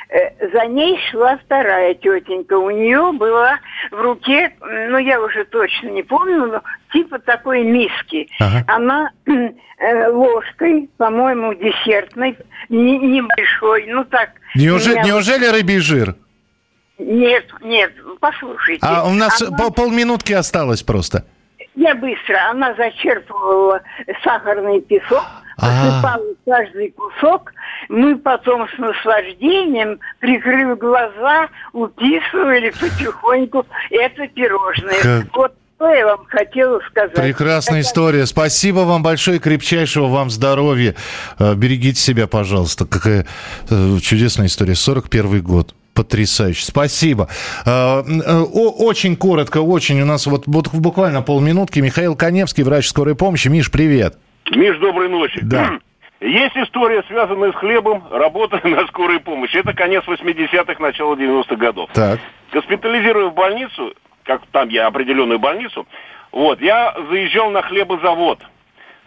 за 0.53 0.65
ней 0.67 0.99
шла 1.09 1.37
вторая 1.37 1.93
тетенька. 1.93 2.57
У 2.57 2.69
нее 2.69 3.11
была 3.13 3.59
в 3.91 3.95
руке, 4.01 4.51
ну 4.59 4.97
я 4.97 5.21
уже 5.21 5.45
точно 5.45 5.87
не 5.89 6.03
помню, 6.03 6.45
но 6.47 6.61
типа 6.91 7.19
такой 7.19 7.63
миски. 7.63 8.27
Ага. 8.39 8.63
Она 8.67 9.11
э, 9.25 10.07
ложкой, 10.09 10.89
по-моему, 10.97 11.53
десертной, 11.53 12.37
не- 12.69 12.97
небольшой, 12.97 13.85
ну 13.87 14.03
так. 14.03 14.31
Неужели, 14.55 14.95
меня- 14.95 15.03
неужели 15.05 15.45
рыбий 15.47 15.79
жир? 15.79 16.15
Нет, 16.99 17.45
нет, 17.61 17.93
послушайте. 18.19 18.85
А 18.85 19.07
у 19.07 19.13
нас 19.13 19.41
Она- 19.41 19.57
пол- 19.57 19.71
полминутки 19.71 20.33
осталось 20.33 20.83
просто. 20.83 21.23
Я 21.73 21.95
быстро. 21.95 22.37
Она 22.49 22.73
зачерпывала 22.75 23.81
сахарный 24.23 24.81
песок. 24.81 25.23
Посыпала 25.57 26.23
каждый 26.45 26.91
кусок. 26.91 27.53
Мы 27.89 28.17
потом 28.17 28.67
с 28.67 28.77
наслаждением, 28.77 29.99
прикрыв 30.19 30.77
глаза, 30.77 31.49
уписывали 31.73 32.69
потихоньку 32.71 33.65
это 33.89 34.27
пирожное. 34.27 35.25
Вот 35.33 35.53
что 35.81 35.89
я 35.89 36.05
вам 36.05 36.25
хотела 36.29 36.79
сказать. 36.91 37.15
Прекрасная 37.15 37.81
история. 37.81 38.27
Спасибо 38.27 38.81
вам 38.81 39.01
большое, 39.01 39.39
крепчайшего 39.39 40.07
вам 40.07 40.29
здоровья. 40.29 40.93
Э, 41.39 41.55
Берегите 41.55 41.99
себя, 41.99 42.27
пожалуйста. 42.27 42.85
Какая 42.85 43.25
э, 43.69 43.97
чудесная 43.99 44.45
история. 44.45 44.75
41 44.75 45.41
год. 45.41 45.73
Потрясающе. 45.95 46.65
Спасибо. 46.65 47.29
Э, 47.65 48.01
Очень 48.01 49.15
коротко, 49.15 49.57
очень. 49.57 49.99
У 50.01 50.05
нас 50.05 50.27
вот, 50.27 50.43
вот 50.45 50.69
буквально 50.71 51.23
полминутки. 51.23 51.79
Михаил 51.79 52.15
Коневский, 52.15 52.63
врач 52.63 52.87
скорой 52.87 53.15
помощи. 53.15 53.47
Миш, 53.47 53.71
привет. 53.71 54.17
Миш, 54.55 54.77
доброй 54.77 55.09
ночи. 55.09 55.39
Да. 55.43 55.79
Есть 56.19 56.55
история, 56.55 57.03
связанная 57.07 57.51
с 57.51 57.55
хлебом, 57.55 58.03
работая 58.11 58.61
на 58.67 58.85
скорой 58.87 59.19
помощи. 59.19 59.57
Это 59.57 59.73
конец 59.73 60.03
80-х, 60.05 60.75
начало 60.79 61.15
90-х 61.15 61.55
годов. 61.55 61.89
Так. 61.93 62.19
Госпитализируя 62.51 63.27
в 63.27 63.33
больницу, 63.33 63.93
как 64.23 64.41
там 64.51 64.69
я 64.69 64.87
определенную 64.87 65.39
больницу, 65.39 65.87
вот, 66.31 66.61
я 66.61 66.95
заезжал 67.09 67.49
на 67.49 67.61
хлебозавод. 67.61 68.39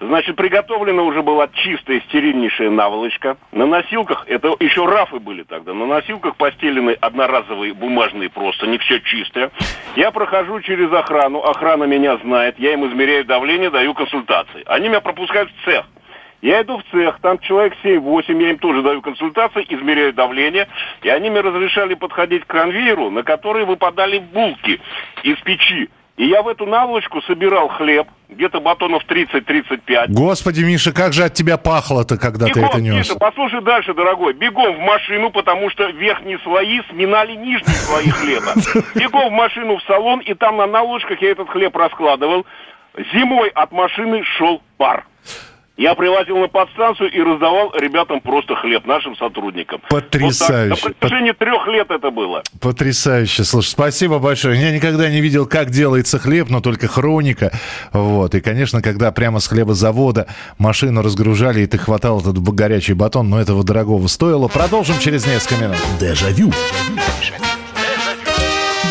Значит, 0.00 0.34
приготовлена 0.36 1.02
уже 1.02 1.22
была 1.22 1.48
чистая, 1.48 2.00
стерильнейшая 2.08 2.68
наволочка. 2.70 3.36
На 3.52 3.64
носилках, 3.64 4.24
это 4.26 4.48
еще 4.58 4.84
рафы 4.86 5.20
были 5.20 5.44
тогда, 5.44 5.72
на 5.72 5.86
носилках 5.86 6.36
постелены 6.36 6.96
одноразовые 7.00 7.74
бумажные 7.74 8.28
просто, 8.28 8.66
не 8.66 8.78
все 8.78 9.00
чистое. 9.00 9.50
Я 9.94 10.10
прохожу 10.10 10.60
через 10.60 10.92
охрану, 10.92 11.40
охрана 11.40 11.84
меня 11.84 12.16
знает, 12.18 12.58
я 12.58 12.72
им 12.72 12.86
измеряю 12.86 13.24
давление, 13.24 13.70
даю 13.70 13.94
консультации. 13.94 14.64
Они 14.66 14.88
меня 14.88 15.00
пропускают 15.00 15.50
в 15.50 15.64
цех. 15.64 15.86
Я 16.42 16.60
иду 16.60 16.76
в 16.76 16.84
цех, 16.90 17.20
там 17.22 17.38
человек 17.38 17.74
7-8, 17.82 18.42
я 18.42 18.50
им 18.50 18.58
тоже 18.58 18.82
даю 18.82 19.00
консультации, 19.00 19.64
измеряю 19.68 20.12
давление, 20.12 20.68
и 21.02 21.08
они 21.08 21.30
мне 21.30 21.40
разрешали 21.40 21.94
подходить 21.94 22.44
к 22.44 22.48
конвейеру, 22.48 23.10
на 23.10 23.22
который 23.22 23.64
выпадали 23.64 24.18
булки 24.18 24.80
из 25.22 25.38
печи. 25.38 25.88
И 26.16 26.26
я 26.26 26.42
в 26.42 26.48
эту 26.48 26.64
наволочку 26.64 27.20
собирал 27.22 27.68
хлеб, 27.68 28.06
где-то 28.28 28.60
батонов 28.60 29.02
30-35. 29.08 30.06
Господи, 30.08 30.62
Миша, 30.62 30.92
как 30.92 31.12
же 31.12 31.24
от 31.24 31.34
тебя 31.34 31.56
пахло-то, 31.56 32.16
когда 32.18 32.46
ты 32.46 32.60
Бегом, 32.60 32.70
это 32.70 32.80
нес? 32.80 32.94
Миша, 32.94 33.16
послушай 33.16 33.62
дальше, 33.62 33.94
дорогой. 33.94 34.32
Бегом 34.32 34.76
в 34.76 34.78
машину, 34.78 35.30
потому 35.30 35.70
что 35.70 35.90
верхние 35.90 36.38
слои 36.44 36.82
сминали 36.88 37.34
нижние 37.34 37.74
слои 37.74 38.10
хлеба. 38.10 38.54
Бегом 38.94 39.30
в 39.30 39.32
машину 39.32 39.78
в 39.78 39.82
салон, 39.82 40.20
и 40.20 40.34
там 40.34 40.58
на 40.58 40.66
наволочках 40.66 41.20
я 41.20 41.32
этот 41.32 41.48
хлеб 41.48 41.74
раскладывал. 41.76 42.46
Зимой 43.12 43.48
от 43.48 43.72
машины 43.72 44.22
шел 44.38 44.62
пар. 44.76 45.04
Я 45.76 45.96
привозил 45.96 46.38
на 46.38 46.46
подстанцию 46.46 47.10
и 47.10 47.20
раздавал 47.20 47.72
ребятам 47.76 48.20
просто 48.20 48.54
хлеб, 48.54 48.86
нашим 48.86 49.16
сотрудникам. 49.16 49.80
Потрясающе. 49.88 50.68
Вот 50.70 50.80
так. 50.80 50.84
На 50.84 50.98
протяжении 51.08 51.32
трех 51.32 51.66
лет 51.66 51.90
это 51.90 52.10
было. 52.12 52.44
Потрясающе. 52.60 53.42
Слушай, 53.42 53.70
спасибо 53.70 54.20
большое. 54.20 54.60
Я 54.60 54.70
никогда 54.70 55.10
не 55.10 55.20
видел, 55.20 55.46
как 55.46 55.70
делается 55.70 56.20
хлеб, 56.20 56.48
но 56.48 56.60
только 56.60 56.86
хроника. 56.86 57.50
Вот. 57.92 58.36
И, 58.36 58.40
конечно, 58.40 58.82
когда 58.82 59.10
прямо 59.10 59.40
с 59.40 59.48
хлебозавода 59.48 60.28
машину 60.58 61.02
разгружали, 61.02 61.62
и 61.62 61.66
ты 61.66 61.76
хватал 61.76 62.20
этот 62.20 62.38
горячий 62.38 62.94
батон, 62.94 63.28
но 63.28 63.40
этого 63.40 63.64
дорогого 63.64 64.06
стоило. 64.06 64.46
Продолжим 64.46 65.00
через 65.00 65.26
несколько 65.26 65.56
минут. 65.60 65.78
Дежавю. 65.98 66.52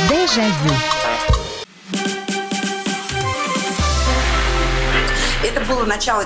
Дежавю. 0.10 0.74
Это 5.44 5.62
было 5.66 5.86
начало. 5.86 6.26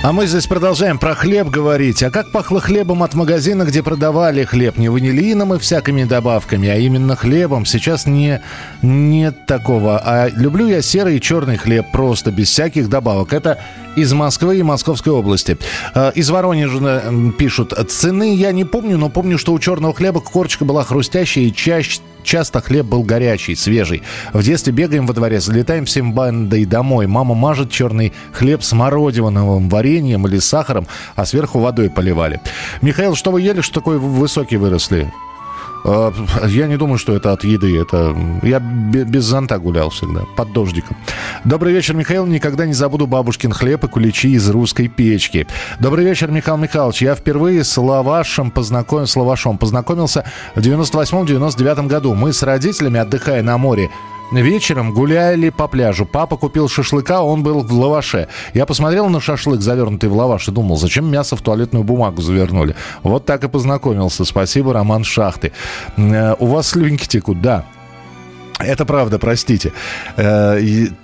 А 0.00 0.12
мы 0.12 0.28
здесь 0.28 0.46
продолжаем 0.46 0.96
про 0.96 1.14
хлеб 1.16 1.48
говорить. 1.48 2.04
А 2.04 2.10
как 2.10 2.30
пахло 2.30 2.60
хлебом 2.60 3.02
от 3.02 3.14
магазина, 3.14 3.64
где 3.64 3.82
продавали 3.82 4.44
хлеб? 4.44 4.78
Не 4.78 4.88
ванилином 4.88 5.54
и 5.54 5.58
всякими 5.58 6.04
добавками, 6.04 6.68
а 6.68 6.76
именно 6.76 7.16
хлебом. 7.16 7.66
Сейчас 7.66 8.06
не, 8.06 8.40
нет 8.80 9.46
такого. 9.46 9.98
А 9.98 10.28
люблю 10.28 10.68
я 10.68 10.82
серый 10.82 11.16
и 11.16 11.20
черный 11.20 11.56
хлеб 11.56 11.86
просто, 11.92 12.30
без 12.30 12.48
всяких 12.48 12.88
добавок. 12.88 13.32
Это 13.32 13.58
из 13.96 14.12
Москвы 14.12 14.58
и 14.58 14.62
Московской 14.62 15.12
области. 15.12 15.58
А, 15.94 16.10
Из 16.10 16.30
Воронежа 16.30 17.02
м, 17.04 17.32
пишут. 17.32 17.74
Цены 17.90 18.36
я 18.36 18.52
не 18.52 18.64
помню, 18.64 18.98
но 18.98 19.08
помню, 19.08 19.36
что 19.36 19.52
у 19.52 19.58
черного 19.58 19.92
хлеба 19.94 20.20
корочка 20.20 20.64
была 20.64 20.84
хрустящая 20.84 21.44
и 21.46 21.52
чаще 21.52 22.00
Часто 22.22 22.60
хлеб 22.60 22.86
был 22.86 23.02
горячий, 23.02 23.54
свежий. 23.54 24.02
В 24.32 24.42
детстве 24.42 24.72
бегаем 24.72 25.06
во 25.06 25.14
дворе, 25.14 25.40
залетаем 25.40 25.84
всем 25.84 26.12
бандой 26.12 26.64
домой. 26.64 27.06
Мама 27.06 27.34
мажет 27.34 27.70
черный 27.70 28.12
хлеб 28.32 28.62
с 28.62 28.72
мородиновым 28.72 29.68
вареньем 29.68 30.26
или 30.26 30.38
сахаром, 30.38 30.86
а 31.16 31.24
сверху 31.24 31.58
водой 31.58 31.90
поливали. 31.90 32.40
Михаил, 32.82 33.14
что 33.14 33.30
вы 33.30 33.40
ели, 33.40 33.60
что 33.60 33.80
такой 33.80 33.98
высокий 33.98 34.56
выросли? 34.56 35.12
Э, 35.88 36.12
Я 36.46 36.66
не 36.66 36.76
думаю, 36.76 36.98
что 36.98 37.14
это 37.14 37.32
от 37.32 37.44
еды. 37.44 37.80
Это 37.80 38.14
я 38.42 38.60
бе- 38.60 39.04
без 39.04 39.24
зонта 39.24 39.58
гулял 39.58 39.88
всегда, 39.90 40.20
под 40.36 40.52
дождиком. 40.52 40.96
Добрый 41.44 41.72
вечер, 41.72 41.94
Михаил. 41.94 42.26
Никогда 42.26 42.66
не 42.66 42.74
забуду 42.74 43.06
бабушкин 43.06 43.52
хлеб 43.52 43.84
и 43.84 43.88
куличи 43.88 44.32
из 44.32 44.48
русской 44.50 44.88
печки. 44.88 45.46
Добрый 45.80 46.04
вечер, 46.04 46.30
Михаил 46.30 46.58
Михайлович. 46.58 47.00
Я 47.02 47.14
впервые 47.14 47.64
с 47.64 47.76
лавашем 47.78 48.50
познакомился, 48.50 49.12
с 49.12 49.16
лавашом 49.16 49.56
познакомился 49.58 50.24
в 50.54 50.60
98-99 50.60 51.86
году. 51.86 52.14
Мы 52.14 52.32
с 52.32 52.42
родителями, 52.42 53.00
отдыхая 53.00 53.42
на 53.42 53.56
море, 53.58 53.90
Вечером 54.30 54.92
гуляли 54.92 55.48
по 55.48 55.68
пляжу. 55.68 56.04
Папа 56.04 56.36
купил 56.36 56.68
шашлыка, 56.68 57.22
он 57.22 57.42
был 57.42 57.62
в 57.62 57.72
лаваше. 57.72 58.28
Я 58.52 58.66
посмотрел 58.66 59.08
на 59.08 59.20
шашлык, 59.20 59.60
завернутый 59.60 60.10
в 60.10 60.14
лаваш, 60.16 60.48
и 60.48 60.52
думал, 60.52 60.76
зачем 60.76 61.10
мясо 61.10 61.34
в 61.34 61.40
туалетную 61.40 61.82
бумагу 61.84 62.20
завернули. 62.20 62.74
Вот 63.02 63.24
так 63.24 63.44
и 63.44 63.48
познакомился. 63.48 64.24
Спасибо, 64.24 64.72
Роман 64.74 65.04
Шахты. 65.04 65.52
Э, 65.96 66.34
У 66.38 66.46
вас 66.46 66.68
слюнки 66.68 67.06
текут, 67.06 67.40
да. 67.40 67.64
Это 68.58 68.84
правда, 68.84 69.18
простите. 69.18 69.72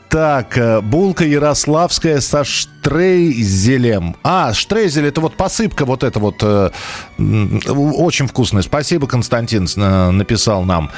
Так, 0.08 0.56
э, 0.58 0.80
булка 0.80 1.24
ярославская 1.24 2.20
со 2.20 2.44
штрейзелем. 2.44 4.14
А, 4.22 4.52
штрейзель, 4.52 5.06
это 5.06 5.20
вот 5.20 5.34
посыпка 5.36 5.84
вот 5.84 6.04
эта 6.04 6.20
вот. 6.20 6.36
э, 6.42 6.70
Очень 7.18 8.28
вкусная. 8.28 8.62
Спасибо, 8.62 9.08
Константин 9.08 9.66
э, 9.76 10.10
написал 10.10 10.62
нам. 10.62 10.90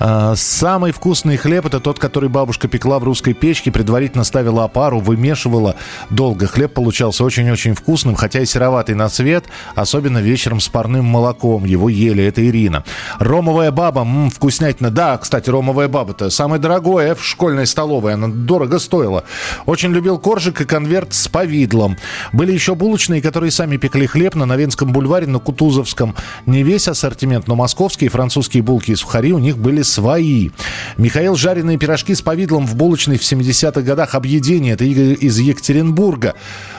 Э, 0.00 0.34
Самый 0.36 0.90
вкусный 0.90 1.36
хлеб 1.36 1.66
это 1.66 1.78
тот, 1.78 2.00
который 2.00 2.28
бабушка 2.28 2.66
пекла 2.66 2.98
в 2.98 3.04
русской 3.04 3.32
печке, 3.32 3.70
предварительно 3.70 4.24
ставила 4.24 4.64
опару, 4.64 4.98
вымешивала 4.98 5.76
долго. 6.10 6.48
Хлеб 6.48 6.74
получался 6.74 7.22
очень-очень 7.22 7.74
вкусным, 7.74 8.16
хотя 8.16 8.40
и 8.40 8.46
сероватый 8.46 8.96
на 8.96 9.08
цвет, 9.08 9.44
особенно 9.76 10.18
вечером 10.18 10.58
с 10.58 10.68
парным 10.68 11.04
молоком. 11.04 11.64
Его 11.64 11.88
ели, 11.88 12.24
это 12.24 12.44
Ирина. 12.44 12.82
Ромовая 13.20 13.70
баба, 13.70 14.00
м, 14.00 14.30
вкуснятина. 14.30 14.90
Да, 14.90 15.16
кстати, 15.18 15.48
ромовая 15.48 15.86
баба-то 15.86 16.28
самое 16.30 16.60
дорогое 16.60 17.14
в 17.14 17.22
школьной 17.24 17.66
столовой. 17.68 18.14
Она 18.14 18.26
дорого 18.54 18.78
стоила. 18.78 19.24
Очень 19.66 19.92
любил 19.92 20.16
коржик 20.16 20.60
и 20.60 20.64
конверт 20.64 21.12
с 21.12 21.26
повидлом. 21.26 21.96
Были 22.32 22.52
еще 22.52 22.76
булочные, 22.76 23.20
которые 23.20 23.50
сами 23.50 23.78
пекли 23.78 24.06
хлеб 24.06 24.36
на 24.36 24.46
Новинском 24.46 24.92
бульваре, 24.92 25.26
на 25.26 25.40
Кутузовском. 25.40 26.14
Не 26.46 26.62
весь 26.62 26.86
ассортимент, 26.86 27.48
но 27.48 27.56
московские 27.56 28.06
и 28.06 28.10
французские 28.10 28.62
булки 28.62 28.92
и 28.92 28.94
сухари 28.94 29.32
у 29.32 29.40
них 29.40 29.58
были 29.58 29.82
свои. 29.82 30.50
Михаил 30.98 31.34
жареные 31.34 31.78
пирожки 31.78 32.14
с 32.14 32.22
повидлом 32.22 32.64
в 32.68 32.76
булочной 32.76 33.18
в 33.18 33.22
70-х 33.22 33.80
годах 33.82 34.14
объедение. 34.14 34.74
Это 34.74 34.84
из 34.84 35.36
Екатеринбурга. 35.36 36.34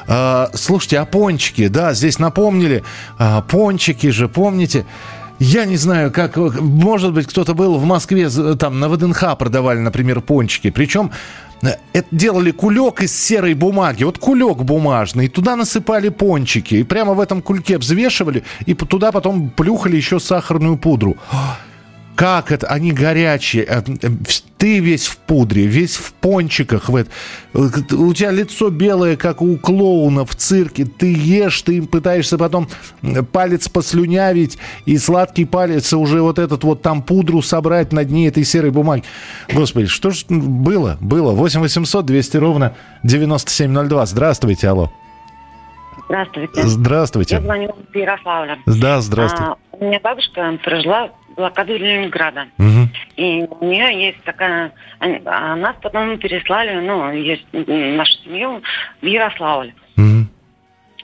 А, 0.08 0.50
слушайте, 0.54 1.00
а 1.00 1.06
пончики, 1.06 1.68
да, 1.68 1.94
здесь 1.94 2.20
напомнили. 2.20 2.86
А, 3.18 3.42
пончики 3.42 4.12
же, 4.12 4.30
помните? 4.30 4.86
Я 5.40 5.66
не 5.66 5.76
знаю, 5.76 6.12
как, 6.12 6.38
может 6.38 7.14
быть, 7.14 7.28
кто-то 7.28 7.54
был 7.54 7.76
в 7.78 7.84
Москве, 7.84 8.30
там 8.30 8.80
на 8.80 8.88
ВДНХ 8.88 9.38
продавали, 9.38 9.80
например, 9.80 10.22
пончики. 10.22 10.70
Причем 10.70 11.12
э, 11.12 11.45
это 11.94 12.08
делали 12.12 12.52
кулек 12.52 13.02
из 13.02 13.16
серой 13.16 13.54
бумаги. 13.54 14.04
Вот 14.04 14.18
кулек 14.18 14.58
бумажный. 14.58 15.28
Туда 15.28 15.56
насыпали 15.56 16.10
пончики. 16.10 16.76
И 16.76 16.84
прямо 16.84 17.14
в 17.14 17.20
этом 17.20 17.42
кульке 17.42 17.78
взвешивали. 17.78 18.44
И 18.66 18.74
туда 18.74 19.12
потом 19.12 19.50
плюхали 19.50 19.96
еще 19.96 20.20
сахарную 20.20 20.78
пудру. 20.78 21.18
Как 22.16 22.52
это? 22.52 22.68
Они 22.68 22.92
горячие. 22.94 23.66
Э, 23.66 23.82
э, 24.02 24.10
Ты 24.58 24.80
весь 24.80 25.08
в 25.08 25.18
пудре, 25.18 25.66
весь 25.68 25.98
в 25.98 26.14
пончиках. 26.14 26.88
В 26.90 26.96
эт- 26.96 27.10
э, 27.54 27.94
У 27.96 28.14
тебя 28.14 28.32
лицо 28.32 28.70
белое, 28.70 29.18
как 29.18 29.42
у 29.42 29.58
клоуна 29.58 30.26
в 30.26 30.34
цирке. 30.36 30.86
Ты 30.86 31.14
ешь, 31.14 31.62
ты 31.62 31.82
пытаешься 31.82 32.38
потом 32.38 32.70
палец 33.34 33.68
послюнявить. 33.68 34.58
И 34.86 34.98
сладкий 34.98 35.46
палец 35.46 35.92
уже 35.94 36.22
вот 36.22 36.40
этот 36.40 36.64
вот 36.64 36.82
там 36.82 37.02
пудру 37.04 37.42
собрать 37.42 37.92
на 37.92 38.06
дне 38.06 38.28
этой 38.30 38.46
серой 38.46 38.72
бумаги. 38.72 39.04
Господи, 39.54 39.88
что 39.88 40.12
ж 40.12 40.26
было? 40.30 40.98
Было. 41.02 41.32
8 41.34 41.60
800 41.60 42.06
200 42.06 42.38
ровно 42.38 42.76
9702. 43.04 44.06
Здравствуйте, 44.06 44.70
алло. 44.70 44.92
Здравствуйте. 46.08 46.62
Здравствуйте. 46.64 47.36
Я 47.36 47.42
звоню 47.42 47.76
из 47.94 47.96
Ярославля. 47.96 48.60
Да, 48.68 49.02
здравствуйте. 49.02 49.52
А, 49.52 49.58
у 49.80 49.86
меня 49.86 50.00
бабушка 50.04 50.58
прожила 50.64 51.10
блокаду 51.36 51.78
Ленинграда. 51.78 52.48
Мгм. 52.58 52.90
И 53.18 53.46
у 53.60 53.66
нее 53.66 54.08
есть 54.08 54.24
такая... 54.24 54.72
А 55.00 55.56
нас 55.56 55.76
потом 55.82 56.18
переслали, 56.18 56.80
ну, 56.80 57.12
есть 57.12 57.46
нашу 57.52 58.14
семью 58.24 58.62
в 59.02 59.06
Ярославль. 59.06 59.74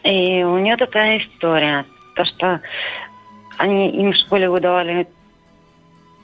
И 0.04 0.44
у 0.44 0.58
нее 0.58 0.78
такая 0.78 1.20
история. 1.20 1.86
То, 2.16 2.26
что 2.26 2.60
они 3.58 3.92
им 3.92 4.12
в 4.12 4.16
школе 4.16 4.50
выдавали 4.50 5.08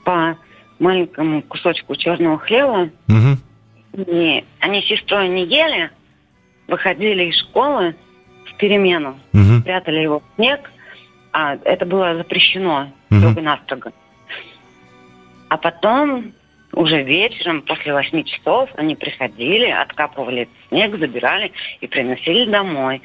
по 0.04 0.36
маленькому 0.78 1.42
кусочку 1.42 1.94
черного 1.94 2.38
хлеба. 2.38 2.90
Мгм. 3.06 3.38
И 3.94 4.44
они 4.60 4.82
с 4.82 4.86
сестрой 4.86 5.28
не 5.28 5.44
ели, 5.44 5.90
выходили 6.66 7.24
из 7.24 7.38
школы 7.40 7.94
в 8.46 8.56
перемену, 8.56 9.18
Мгм. 9.32 9.62
прятали 9.62 10.00
его 10.00 10.20
в 10.20 10.34
снег, 10.36 10.70
а 11.32 11.56
это 11.64 11.86
было 11.86 12.16
запрещено 12.16 12.90
Строго-настрого. 13.10 13.92
А 15.48 15.56
потом, 15.56 16.32
уже 16.72 17.02
вечером, 17.02 17.62
после 17.62 17.92
восьми 17.92 18.24
часов, 18.24 18.70
они 18.76 18.94
приходили, 18.94 19.66
откапывали 19.66 20.48
снег, 20.68 20.98
забирали 20.98 21.52
и 21.80 21.86
приносили 21.86 22.50
домой. 22.50 23.02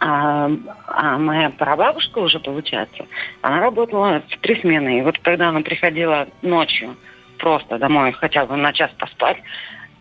А, 0.00 0.50
а 0.86 1.18
моя 1.18 1.50
прабабушка 1.50 2.18
уже, 2.18 2.40
получается, 2.40 3.06
она 3.42 3.60
работала 3.60 4.22
в 4.28 4.36
три 4.38 4.60
смены. 4.60 4.98
И 4.98 5.02
вот 5.02 5.18
когда 5.18 5.50
она 5.50 5.60
приходила 5.60 6.26
ночью 6.40 6.96
просто 7.38 7.78
домой, 7.78 8.12
хотя 8.12 8.46
бы 8.46 8.56
на 8.56 8.72
час 8.72 8.90
поспать, 8.98 9.36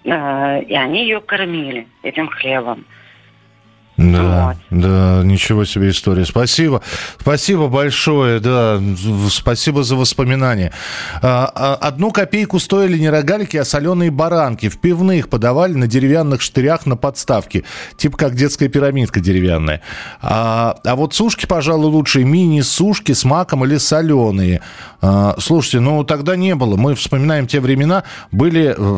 э, 0.06 0.64
и 0.64 0.74
они 0.74 1.04
ее 1.04 1.20
кормили 1.20 1.88
этим 2.04 2.28
хлебом. 2.30 2.86
Да, 4.02 4.56
да, 4.70 5.22
ничего 5.24 5.66
себе 5.66 5.90
история. 5.92 6.26
Спасибо. 6.26 6.82
Спасибо 7.20 7.68
большое, 7.68 8.40
да. 8.40 8.82
Спасибо 9.30 9.84
за 9.84 9.96
воспоминания. 9.96 10.72
А, 11.22 11.52
а, 11.54 11.76
Одну 11.76 12.12
копейку 12.12 12.60
стоили 12.60 12.98
не 12.98 13.10
рогалики, 13.10 13.58
а 13.58 13.66
соленые 13.66 14.10
баранки. 14.12 14.70
В 14.70 14.80
пивных 14.80 15.30
подавали 15.30 15.74
на 15.74 15.88
деревянных 15.88 16.42
штырях 16.42 16.86
на 16.86 16.98
подставке. 16.98 17.64
Типа 17.98 18.18
как 18.18 18.36
детская 18.36 18.70
пирамидка 18.70 19.20
деревянная. 19.20 19.82
А, 20.22 20.76
а 20.84 20.96
вот 20.96 21.14
сушки, 21.14 21.46
пожалуй, 21.46 21.92
лучшие. 21.92 22.26
Мини-сушки 22.26 23.12
с 23.12 23.24
маком 23.24 23.66
или 23.66 23.78
соленые. 23.78 24.62
А, 25.02 25.36
Слушайте, 25.38 25.80
ну 25.80 26.04
тогда 26.04 26.36
не 26.36 26.56
было. 26.56 26.76
Мы 26.76 26.96
вспоминаем 26.96 27.46
те 27.46 27.60
времена. 27.60 28.04
Были... 28.32 28.74
э, 28.78 28.98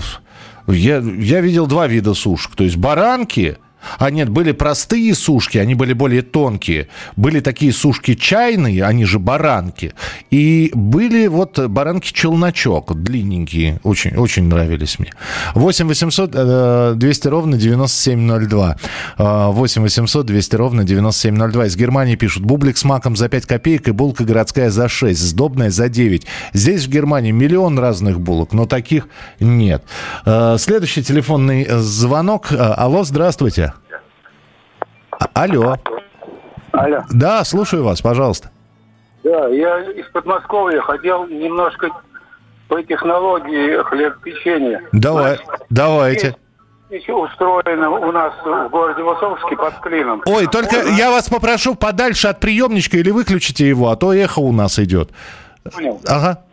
Я, 0.67 0.97
я 0.99 1.41
видел 1.41 1.67
два 1.67 1.87
вида 1.87 2.13
сушек. 2.13 2.55
То 2.55 2.63
есть 2.63 2.77
баранки... 2.77 3.57
А 3.99 4.09
нет, 4.09 4.29
были 4.29 4.51
простые 4.51 5.13
сушки, 5.15 5.57
они 5.57 5.75
были 5.75 5.93
более 5.93 6.21
тонкие. 6.21 6.87
Были 7.15 7.39
такие 7.39 7.73
сушки 7.73 8.15
чайные, 8.15 8.83
они 8.83 9.05
же 9.05 9.19
баранки. 9.19 9.93
И 10.31 10.71
были 10.73 11.27
вот 11.27 11.59
баранки-челночок, 11.59 12.95
длинненькие, 12.95 13.79
очень, 13.83 14.15
очень 14.15 14.45
нравились 14.45 14.99
мне. 14.99 15.11
8 15.55 15.87
800 15.87 16.31
э, 16.33 16.93
200 16.95 17.27
ровно 17.27 17.57
9702. 17.57 18.77
Э, 19.17 19.47
8 19.51 19.81
800 19.81 20.25
200 20.25 20.55
ровно 20.55 20.83
9702. 20.83 21.65
Из 21.67 21.75
Германии 21.75 22.15
пишут, 22.15 22.43
бублик 22.43 22.77
с 22.77 22.83
маком 22.83 23.15
за 23.15 23.29
5 23.29 23.45
копеек 23.45 23.87
и 23.87 23.91
булка 23.91 24.23
городская 24.23 24.69
за 24.69 24.87
6, 24.87 25.19
сдобная 25.19 25.69
за 25.69 25.89
9. 25.89 26.25
Здесь 26.53 26.85
в 26.85 26.89
Германии 26.89 27.31
миллион 27.31 27.79
разных 27.79 28.19
булок, 28.19 28.53
но 28.53 28.65
таких 28.65 29.07
нет. 29.39 29.83
Э, 30.25 30.57
Следующий 30.59 31.03
телефонный 31.03 31.67
звонок. 31.69 32.51
Э, 32.51 32.73
Алло, 32.73 33.03
здравствуйте. 33.03 33.72
Алло. 35.33 35.75
Алло. 36.71 37.03
Да, 37.11 37.43
слушаю 37.43 37.83
вас, 37.83 38.01
пожалуйста. 38.01 38.49
Да, 39.23 39.47
я 39.47 39.79
из 39.91 40.05
Подмосковья 40.07 40.81
хотел 40.81 41.27
немножко 41.27 41.89
по 42.67 42.81
технологии 42.81 43.81
хлебопечения. 43.83 44.81
Давай, 44.91 45.39
давайте. 45.69 46.35
приемники 46.89 47.11
устроены 47.11 47.87
у 47.87 48.11
нас 48.11 48.33
в 48.43 48.69
городе 48.69 49.01
Высоцке 49.01 49.55
под 49.55 49.79
Клином. 49.79 50.21
Ой, 50.25 50.47
только 50.47 50.81
я 50.97 51.09
вас 51.09 51.29
попрошу 51.29 51.75
подальше 51.75 52.27
от 52.27 52.39
приемничка 52.39 52.97
или 52.97 53.09
выключите 53.09 53.67
его, 53.67 53.89
а 53.89 53.95
то 53.95 54.13
эхо 54.13 54.39
у 54.39 54.51
нас 54.51 54.77
идет. 54.77 55.09
Понял. 55.73 55.99
Ага. 56.07 56.43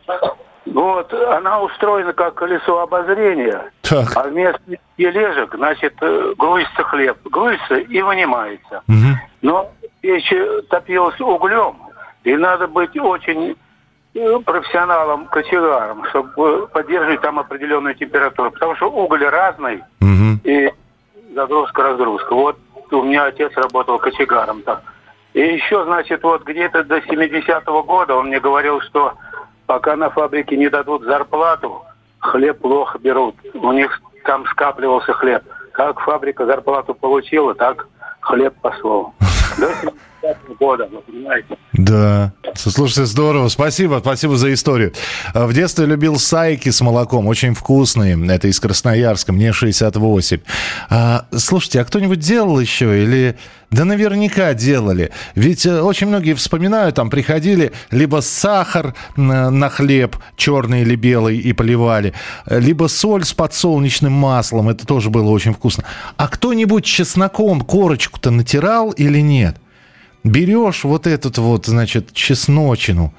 Вот, 0.67 1.13
она 1.13 1.61
устроена 1.61 2.13
как 2.13 2.35
колесо 2.35 2.81
обозрения, 2.81 3.71
Так. 3.91 4.17
а 4.17 4.23
вместо 4.23 4.61
тележек, 4.97 5.55
значит, 5.55 5.95
э, 6.01 6.35
грузится 6.39 6.85
хлеб. 6.85 7.19
Грузится 7.25 7.77
и 7.77 8.01
вынимается. 8.01 8.83
Но 9.43 9.73
печь 10.01 10.33
э, 10.33 10.63
топилась 10.71 11.21
углем, 11.21 11.77
и 12.23 12.37
надо 12.37 12.69
быть 12.69 12.97
очень 12.97 13.57
э, 14.15 14.39
профессионалом, 14.45 15.27
кочегаром, 15.27 16.05
чтобы 16.11 16.69
поддерживать 16.69 17.21
там 17.21 17.41
определенную 17.41 17.97
температуру. 17.97 18.53
Потому 18.53 18.77
что 18.77 18.91
уголь 18.91 19.25
разный, 19.25 19.83
и 20.45 20.73
загрузка-разгрузка. 21.35 22.35
Вот 22.35 22.59
у 22.93 23.03
меня 23.03 23.25
отец 23.25 23.53
работал 23.57 23.99
кочегаром 23.99 24.63
там. 24.63 24.81
И 25.33 25.41
еще, 25.41 25.85
значит, 25.85 26.23
вот 26.23 26.45
где-то 26.45 26.85
до 26.85 26.99
70-го 26.99 27.83
года 27.83 28.17
он 28.17 28.29
мне 28.29 28.41
говорил, 28.41 28.81
что 28.81 29.15
пока 29.67 29.97
на 29.97 30.11
фабрике 30.11 30.57
не 30.57 30.69
дадут 30.69 31.03
зарплату, 31.03 31.85
хлеб 32.21 32.59
плохо 32.61 32.99
берут. 32.99 33.35
У 33.55 33.73
них 33.73 34.01
там 34.25 34.47
скапливался 34.47 35.13
хлеб. 35.13 35.43
Как 35.73 36.01
фабрика 36.01 36.47
зарплату 36.47 36.95
получила, 36.95 37.55
так 37.55 37.87
хлеб 38.21 38.55
пошел. 38.61 39.13
До 39.59 39.67
70-го 39.67 40.55
года, 40.59 40.89
вы 40.91 41.01
понимаете. 41.01 41.57
Да. 41.73 42.33
Слушайте, 42.55 43.07
здорово. 43.07 43.49
Спасибо, 43.49 44.01
спасибо 44.01 44.37
за 44.37 44.53
историю. 44.53 44.93
А, 45.35 45.47
В 45.47 45.53
детстве 45.53 45.87
любил 45.87 46.19
сайки 46.19 46.71
с 46.71 46.81
молоком, 46.81 47.27
очень 47.27 47.55
вкусные. 47.55 48.19
Это 48.29 48.49
из 48.49 48.61
Красноярска, 48.61 49.33
мне 49.33 49.53
68. 49.53 50.41
А, 50.89 51.27
слушайте, 51.37 51.81
а 51.81 51.85
кто-нибудь 51.85 52.19
делал 52.19 52.59
еще 52.61 53.03
или... 53.03 53.37
Да 53.71 53.85
наверняка 53.85 54.53
делали. 54.53 55.13
Ведь 55.37 55.65
э, 55.65 55.81
очень 55.81 56.09
многие 56.09 56.35
вспоминают, 56.35 56.97
там 56.97 57.09
приходили 57.09 57.71
либо 57.93 58.21
сахар 58.21 58.97
на, 59.15 59.69
хлеб, 59.69 60.17
черный 60.37 60.83
или 60.83 60.97
белый, 60.97 61.39
и 61.39 61.53
поливали, 61.53 62.13
э, 62.47 62.59
либо 62.59 62.89
соль 62.89 63.25
с 63.25 63.33
подсолнечным 63.33 64.13
маслом, 64.13 64.71
это 64.71 64.85
тоже 64.85 65.09
было 65.11 65.31
очень 65.31 65.55
вкусно. 65.55 65.85
А 66.17 66.27
кто-нибудь 66.27 66.85
чесноком 66.85 67.61
корочку-то 67.61 68.33
натирал 68.33 68.91
или 68.91 69.21
нет? 69.21 69.57
Берешь 70.25 70.85
вот 70.85 71.07
этот 71.07 71.39
вот, 71.39 71.67
значит, 71.67 72.13
чесночину, 72.13 73.13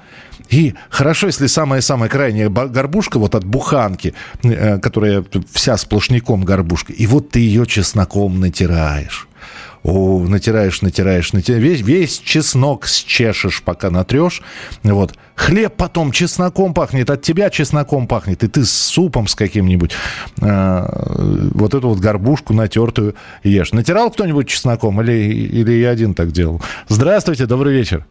и 0.48 0.74
хорошо, 0.90 1.28
если 1.28 1.46
самая-самая 1.46 2.10
крайняя 2.10 2.48
горбушка 2.50 3.18
вот 3.18 3.34
от 3.34 3.44
буханки, 3.44 4.12
э, 4.42 4.78
которая 4.78 5.24
вся 5.50 5.76
сплошняком 5.76 6.44
горбушка, 6.44 6.92
и 6.92 7.06
вот 7.06 7.30
ты 7.30 7.40
ее 7.40 7.66
чесноком 7.66 8.38
натираешь. 8.38 9.28
О, 9.82 10.20
натираешь, 10.20 10.80
натираешь, 10.82 11.32
натираешь. 11.32 11.62
Весь, 11.62 11.80
весь 11.80 12.18
чеснок 12.18 12.86
счешешь, 12.86 13.62
пока 13.62 13.90
натрешь. 13.90 14.42
Вот. 14.84 15.14
Хлеб 15.34 15.74
потом 15.76 16.12
чесноком 16.12 16.72
пахнет, 16.72 17.10
от 17.10 17.22
тебя 17.22 17.50
чесноком 17.50 18.06
пахнет, 18.06 18.44
и 18.44 18.48
ты 18.48 18.64
с 18.64 18.70
супом 18.70 19.26
с 19.26 19.34
каким-нибудь 19.34 19.92
э, 20.40 21.50
вот 21.54 21.74
эту 21.74 21.88
вот 21.88 21.98
горбушку 21.98 22.54
натертую 22.54 23.14
ешь. 23.42 23.72
Натирал 23.72 24.10
кто-нибудь 24.10 24.46
чесноком 24.48 25.00
или, 25.02 25.12
или 25.12 25.72
я 25.72 25.90
один 25.90 26.14
так 26.14 26.30
делал? 26.30 26.62
Здравствуйте, 26.88 27.46
добрый 27.46 27.74
вечер. 27.74 28.06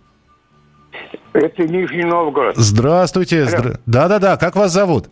Это 1.34 1.63
Нижний 1.63 2.04
Новгород. 2.04 2.58
Здравствуйте. 2.58 3.44
Здра- 3.46 3.80
Да-да-да, 3.86 4.36
как 4.36 4.56
вас 4.58 4.74
зовут? 4.74 5.10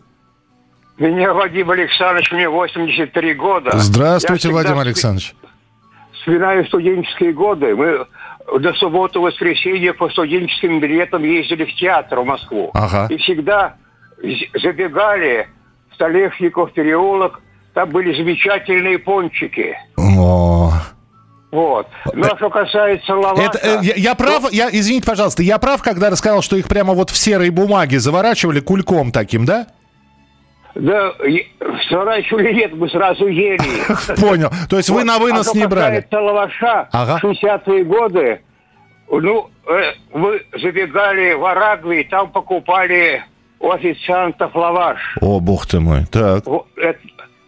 Меня 0.98 1.32
Вадим 1.32 1.70
Александрович, 1.70 2.30
мне 2.30 2.46
83 2.50 3.32
года. 3.34 3.70
Здравствуйте, 3.74 4.50
всегда 4.50 4.78
Александрович. 4.78 5.34
Вспоминаю 6.20 6.66
студенческие 6.66 7.32
годы. 7.32 7.74
Мы 7.74 8.06
до 8.58 8.72
субботы, 8.74 9.18
воскресенья 9.18 9.92
по 9.92 10.08
студенческим 10.10 10.80
билетам 10.80 11.24
ездили 11.24 11.64
в 11.64 11.74
театр 11.76 12.20
в 12.20 12.24
Москву. 12.24 12.70
Ага. 12.74 13.06
И 13.08 13.16
всегда 13.16 13.76
забегали 14.62 15.48
в 15.90 15.94
Столешников 15.94 16.72
переулок. 16.72 17.40
Там 17.72 17.88
были 17.90 18.14
замечательные 18.14 18.98
пончики. 18.98 19.76
О. 19.96 20.72
Вот. 21.52 21.88
Ну, 22.12 22.26
а 22.26 22.36
что 22.36 22.50
касается 22.50 23.14
лаваша... 23.14 23.42
Это, 23.42 23.58
э, 23.58 23.78
я, 23.82 23.94
я 23.96 24.14
прав, 24.14 24.52
я, 24.52 24.68
извините, 24.70 25.06
пожалуйста, 25.06 25.42
я 25.42 25.58
прав, 25.58 25.82
когда 25.82 26.10
рассказал, 26.10 26.42
что 26.42 26.56
их 26.56 26.68
прямо 26.68 26.94
вот 26.94 27.10
в 27.10 27.16
серой 27.16 27.50
бумаге 27.50 27.98
заворачивали 27.98 28.60
кульком 28.60 29.10
таким, 29.10 29.44
да? 29.46 29.66
Да, 30.74 31.12
е- 31.26 31.46
сворачивали 31.88 32.52
нет, 32.52 32.74
мы 32.74 32.88
сразу 32.88 33.26
ели. 33.26 33.58
Понял. 34.20 34.50
То 34.68 34.76
есть 34.76 34.88
вы 34.90 35.04
на 35.04 35.18
вынос 35.18 35.48
а 35.48 35.50
что 35.50 35.58
не 35.58 35.66
брали? 35.66 36.00
касается 36.02 36.20
лаваша, 36.20 36.88
Ага. 36.92 37.18
60-е 37.22 37.84
годы, 37.84 38.40
ну, 39.10 39.50
э, 39.68 39.92
вы 40.12 40.42
забегали 40.60 41.32
в 41.34 41.44
Арагви, 41.44 42.04
там 42.04 42.30
покупали 42.30 43.22
у 43.58 43.70
официантов 43.72 44.54
лаваш. 44.54 44.98
О, 45.20 45.40
бог 45.40 45.66
ты 45.66 45.80
мой. 45.80 46.06
Так. 46.10 46.44
Это, 46.76 46.98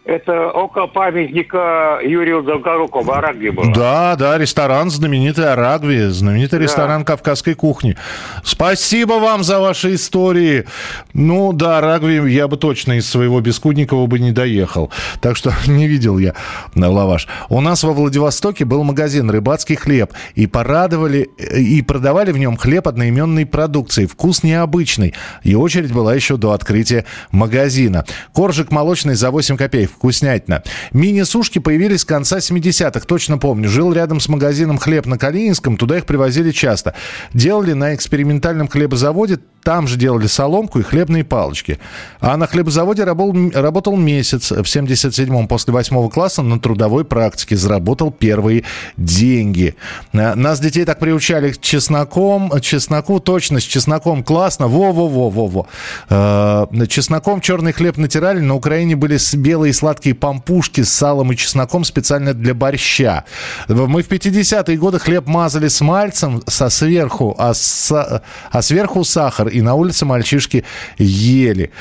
это 0.05 0.51
около 0.51 0.87
памятника 0.87 1.99
Юрию 2.03 2.43
Долгоруку 2.43 3.01
в 3.01 3.51
было. 3.51 3.73
Да, 3.73 4.15
да, 4.17 4.37
ресторан 4.37 4.89
знаменитый 4.89 5.51
Арагви, 5.51 6.07
знаменитый 6.07 6.59
ресторан 6.59 7.05
кавказской 7.05 7.53
кухни. 7.53 7.95
Спасибо 8.43 9.13
вам 9.13 9.43
за 9.43 9.59
ваши 9.61 9.95
истории. 9.95 10.65
Ну 11.13 11.53
да, 11.53 11.77
Арагви 11.77 12.33
я 12.33 12.49
бы 12.49 12.57
точно 12.57 12.93
из 12.93 13.09
своего 13.09 13.39
Бескудникова 13.39 14.05
бы 14.07 14.19
не 14.19 14.31
доехал. 14.31 14.91
Так 15.21 15.37
что 15.37 15.53
не 15.67 15.87
видел 15.87 16.17
я 16.17 16.33
на 16.75 16.89
лаваш. 16.89 17.27
У 17.47 17.61
нас 17.61 17.83
во 17.83 17.93
Владивостоке 17.93 18.65
был 18.65 18.83
магазин 18.83 19.29
«Рыбацкий 19.29 19.75
хлеб». 19.75 20.11
И 20.35 20.47
порадовали, 20.47 21.29
и 21.57 21.81
продавали 21.81 22.33
в 22.33 22.37
нем 22.37 22.57
хлеб 22.57 22.89
одноименной 22.89 23.45
продукции. 23.45 24.05
Вкус 24.05 24.43
необычный. 24.43 25.13
И 25.43 25.55
очередь 25.55 25.93
была 25.93 26.13
еще 26.13 26.35
до 26.35 26.51
открытия 26.51 27.05
магазина. 27.31 28.03
Коржик 28.33 28.69
молочный 28.69 29.15
за 29.15 29.31
8 29.31 29.55
копеек. 29.55 29.92
Вкуснятина. 29.95 30.63
Мини-сушки 30.91 31.59
появились 31.59 32.01
с 32.01 32.05
конца 32.05 32.37
70-х. 32.37 33.01
Точно 33.01 33.37
помню. 33.37 33.69
Жил 33.69 33.93
рядом 33.93 34.19
с 34.19 34.27
магазином 34.27 34.77
«Хлеб» 34.77 35.05
на 35.05 35.17
Калининском. 35.17 35.77
Туда 35.77 35.97
их 35.97 36.05
привозили 36.05 36.51
часто. 36.51 36.93
Делали 37.33 37.73
на 37.73 37.95
экспериментальном 37.95 38.67
хлебозаводе. 38.67 39.39
Там 39.63 39.87
же 39.87 39.97
делали 39.97 40.27
соломку 40.27 40.79
и 40.79 40.83
хлебные 40.83 41.23
палочки. 41.23 41.79
А 42.19 42.35
на 42.35 42.47
хлебозаводе 42.47 43.05
работал, 43.05 43.51
работал 43.53 43.95
месяц 43.95 44.51
в 44.51 44.63
77-м 44.63 45.47
после 45.47 45.73
восьмого 45.73 46.09
класса 46.09 46.41
на 46.41 46.59
трудовой 46.59 47.05
практике. 47.05 47.55
Заработал 47.55 48.11
первые 48.11 48.63
деньги. 48.97 49.75
А, 50.13 50.35
Нас, 50.35 50.59
детей, 50.59 50.83
так 50.83 50.99
приучали 50.99 51.51
к 51.51 51.61
чесноком. 51.61 52.51
Чесноку 52.59 53.19
точно, 53.19 53.59
с 53.59 53.63
чесноком 53.63 54.23
классно. 54.23 54.67
Во-во-во-во-во. 54.67 55.67
Э, 56.09 56.65
Чесноком 56.89 57.39
черный 57.39 57.71
хлеб 57.71 57.97
натирали. 57.97 58.39
На 58.39 58.55
Украине 58.55 58.95
были 58.95 59.17
белые 59.37 59.73
сладкие 59.83 60.15
пампушки 60.15 60.79
с 60.79 60.93
салом 60.93 61.33
и 61.33 61.35
чесноком 61.35 61.83
специально 61.83 62.33
для 62.33 62.53
борща. 62.53 63.25
Мы 63.67 64.01
в 64.01 64.07
50-е 64.07 64.77
годы 64.77 64.97
хлеб 64.97 65.27
мазали 65.27 65.67
с 65.67 65.81
мальцем 65.81 66.41
со 66.47 66.69
сверху, 66.69 67.35
а, 67.37 67.53
с- 67.53 67.91
а 67.91 68.61
сверху 68.61 69.03
сахар. 69.03 69.49
И 69.49 69.61
на 69.61 69.75
улице 69.75 70.05
мальчишки 70.05 70.63
ели. 70.97 71.71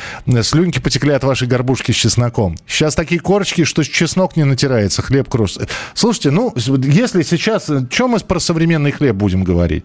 Слюнки 0.42 0.80
потекли 0.80 1.12
от 1.12 1.22
вашей 1.22 1.46
горбушки 1.46 1.92
с 1.92 1.94
чесноком. 1.94 2.56
Сейчас 2.66 2.96
такие 2.96 3.20
корочки, 3.20 3.62
что 3.62 3.84
чеснок 3.84 4.36
не 4.36 4.42
натирается, 4.42 5.00
хлеб 5.00 5.28
кружится. 5.28 5.68
Слушайте, 5.94 6.32
ну, 6.32 6.52
если 6.56 7.22
сейчас... 7.22 7.70
Чем 7.88 8.10
мы 8.10 8.18
про 8.18 8.40
современный 8.40 8.90
хлеб 8.90 9.14
будем 9.14 9.44
говорить? 9.44 9.84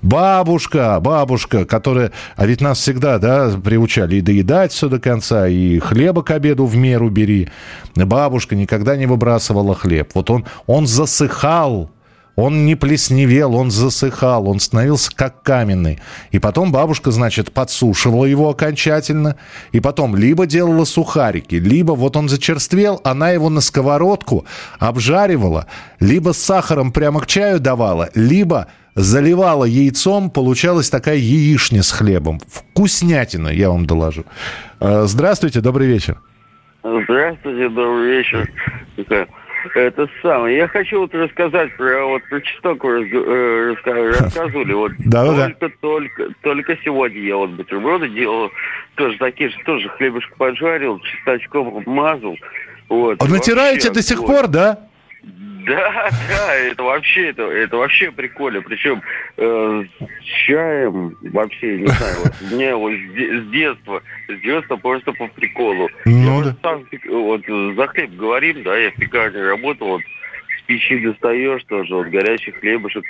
Бабушка, 0.00 1.00
бабушка, 1.00 1.64
которая... 1.64 2.12
А 2.36 2.46
ведь 2.46 2.60
нас 2.60 2.78
всегда, 2.78 3.18
да, 3.18 3.50
приучали 3.50 4.16
и 4.16 4.20
доедать 4.20 4.70
все 4.70 4.88
до 4.88 5.00
конца, 5.00 5.48
и 5.48 5.80
хлеба 5.80 6.22
к 6.22 6.30
обеду 6.30 6.66
в 6.66 6.76
меру 6.76 7.10
бери. 7.10 7.47
Бабушка 7.94 8.54
никогда 8.56 8.96
не 8.96 9.06
выбрасывала 9.06 9.74
хлеб. 9.74 10.10
Вот 10.14 10.30
он, 10.30 10.46
он 10.66 10.86
засыхал, 10.86 11.90
он 12.38 12.66
не 12.66 12.76
плесневел, 12.76 13.56
он 13.56 13.72
засыхал, 13.72 14.48
он 14.48 14.60
становился 14.60 15.10
как 15.12 15.42
каменный. 15.42 15.98
И 16.30 16.38
потом 16.38 16.70
бабушка, 16.70 17.10
значит, 17.10 17.52
подсушивала 17.52 18.26
его 18.26 18.48
окончательно. 18.48 19.34
И 19.72 19.80
потом 19.80 20.14
либо 20.14 20.46
делала 20.46 20.84
сухарики, 20.84 21.56
либо 21.56 21.92
вот 21.92 22.16
он 22.16 22.28
зачерствел, 22.28 23.00
она 23.02 23.30
его 23.30 23.50
на 23.50 23.60
сковородку 23.60 24.46
обжаривала, 24.78 25.66
либо 25.98 26.32
с 26.32 26.38
сахаром 26.38 26.92
прямо 26.92 27.22
к 27.22 27.26
чаю 27.26 27.58
давала, 27.58 28.08
либо 28.14 28.68
заливала 28.94 29.64
яйцом, 29.64 30.30
получалась 30.30 30.90
такая 30.90 31.16
яичня 31.16 31.82
с 31.82 31.90
хлебом. 31.90 32.40
Вкуснятина, 32.46 33.48
я 33.48 33.70
вам 33.70 33.84
доложу. 33.84 34.24
Э, 34.78 35.06
Здравствуйте, 35.08 35.60
добрый 35.60 35.88
вечер. 35.88 36.20
Здравствуйте, 36.82 37.68
добрый 37.68 38.18
вечер. 38.18 38.48
Это, 39.74 40.08
самое. 40.22 40.56
Я 40.56 40.68
хочу 40.68 41.00
вот 41.00 41.14
рассказать 41.14 41.76
про 41.76 42.04
вот 42.06 42.22
про 42.28 42.40
чеснок 42.40 42.84
вы 42.84 43.10
э, 43.10 43.74
рассказывали. 44.20 44.72
Вот 44.72 44.92
Да-да-да. 44.98 45.50
только, 45.50 45.68
только, 45.80 46.28
только 46.42 46.78
сегодня 46.84 47.20
я 47.20 47.36
вот 47.36 47.50
бутерброды 47.50 48.08
делал. 48.08 48.50
Тоже 48.94 49.18
такие 49.18 49.50
же, 49.50 49.56
тоже 49.64 49.88
хлебушек 49.90 50.34
поджарил, 50.36 51.00
чесночком 51.00 51.82
мазал. 51.86 52.36
Вот. 52.88 53.20
А 53.20 53.26
Натираете 53.26 53.88
Вообще 53.88 53.92
до 53.92 54.02
сих 54.02 54.18
огонь. 54.18 54.36
пор, 54.36 54.46
да? 54.46 54.78
Да, 55.68 56.10
да, 56.28 56.54
это 56.54 56.82
вообще, 56.82 57.28
это, 57.28 57.42
это 57.42 57.76
вообще 57.76 58.10
прикольно. 58.10 58.62
Причем 58.62 59.02
э, 59.36 59.84
с 59.98 60.24
чаем 60.46 61.16
вообще, 61.20 61.78
не 61.78 61.86
знаю, 61.88 62.16
вот, 62.24 62.32
мне 62.52 62.74
вот 62.74 62.92
с, 62.92 63.42
с 63.44 63.50
детства, 63.50 64.02
с 64.28 64.40
детства 64.40 64.76
просто 64.76 65.12
по 65.12 65.28
приколу. 65.28 65.88
Ну 66.06 66.42
Я 66.44 66.56
сам 66.62 66.84
пек- 66.90 67.08
вот 67.10 67.42
за 67.76 67.86
хлеб 67.88 68.10
говорим, 68.16 68.62
да, 68.62 68.76
я 68.76 68.90
в 68.90 68.94
пекарне 68.94 69.42
работал, 69.42 69.88
вот 69.88 70.02
печи 70.68 70.98
достаешь 70.98 71.64
тоже, 71.64 71.94
вот 71.94 72.06
горячий 72.08 72.52
хлебушек. 72.52 73.04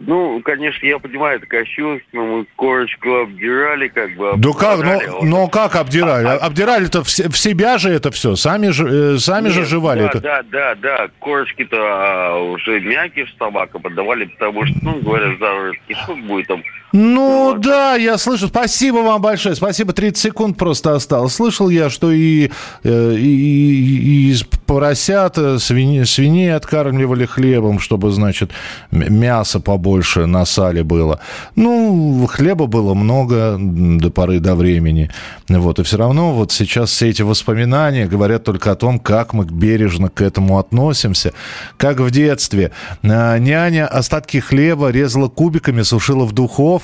Ну, 0.00 0.40
конечно, 0.42 0.84
я 0.84 0.98
понимаю, 0.98 1.36
это 1.36 1.46
кощунственно, 1.46 2.22
мы 2.24 2.46
корочку 2.56 3.08
обдирали, 3.20 3.88
как 3.88 4.16
бы. 4.16 4.32
Да 4.36 4.52
как, 4.52 4.80
обдирали, 4.80 5.06
вот. 5.06 5.22
но 5.22 5.48
как 5.48 5.76
обдирали? 5.76 6.26
Обдирали-то 6.26 7.04
в, 7.04 7.06
в 7.06 7.36
себя 7.36 7.78
же 7.78 7.90
это 7.90 8.10
все, 8.10 8.34
сами 8.34 8.68
же, 8.68 9.14
э, 9.14 9.18
сами 9.18 9.50
же 9.50 9.60
Нет, 9.60 9.68
жевали 9.68 10.00
да, 10.00 10.06
это. 10.06 10.20
Да, 10.20 10.42
да, 10.42 10.74
да. 10.74 11.08
Корочки-то 11.20 11.76
а, 11.78 12.38
уже 12.40 12.80
мягкие 12.80 13.26
ж 13.26 13.34
собакам 13.38 13.82
подавали, 13.82 14.24
потому 14.24 14.66
что, 14.66 14.76
ну, 14.82 15.00
говорят, 15.00 15.38
заворот 15.38 15.76
кишок 15.86 16.18
будет 16.22 16.48
там. 16.48 16.62
Ну 16.96 17.56
да, 17.58 17.96
я 17.96 18.16
слышу. 18.18 18.46
Спасибо 18.46 18.98
вам 18.98 19.20
большое. 19.20 19.56
Спасибо. 19.56 19.92
30 19.92 20.16
секунд 20.16 20.56
просто 20.56 20.94
осталось. 20.94 21.34
Слышал 21.34 21.68
я, 21.68 21.90
что 21.90 22.12
и, 22.12 22.52
э, 22.84 23.16
и, 23.16 24.28
и 24.28 24.30
из 24.30 24.44
поросят 24.44 25.36
э, 25.36 25.58
свиньи, 25.58 26.04
свиней 26.04 26.54
откармливали 26.54 27.26
хлебом, 27.26 27.80
чтобы, 27.80 28.12
значит, 28.12 28.52
м- 28.92 29.12
мяса 29.12 29.58
побольше 29.58 30.26
на 30.26 30.44
сале 30.44 30.84
было. 30.84 31.18
Ну, 31.56 32.28
хлеба 32.30 32.66
было 32.66 32.94
много 32.94 33.56
до 33.58 34.10
поры 34.10 34.38
до 34.38 34.54
времени. 34.54 35.10
Вот. 35.48 35.80
И 35.80 35.82
все 35.82 35.96
равно 35.96 36.32
вот 36.32 36.52
сейчас 36.52 36.90
все 36.90 37.08
эти 37.08 37.22
воспоминания 37.22 38.06
говорят 38.06 38.44
только 38.44 38.70
о 38.70 38.76
том, 38.76 39.00
как 39.00 39.32
мы 39.32 39.44
бережно 39.44 40.10
к 40.10 40.22
этому 40.22 40.60
относимся. 40.60 41.32
Как 41.76 41.98
в 41.98 42.12
детстве. 42.12 42.70
А, 43.02 43.36
Няня 43.38 43.88
остатки 43.88 44.38
хлеба 44.38 44.90
резала 44.90 45.28
кубиками, 45.28 45.82
сушила 45.82 46.24
в 46.24 46.30
духовке. 46.30 46.83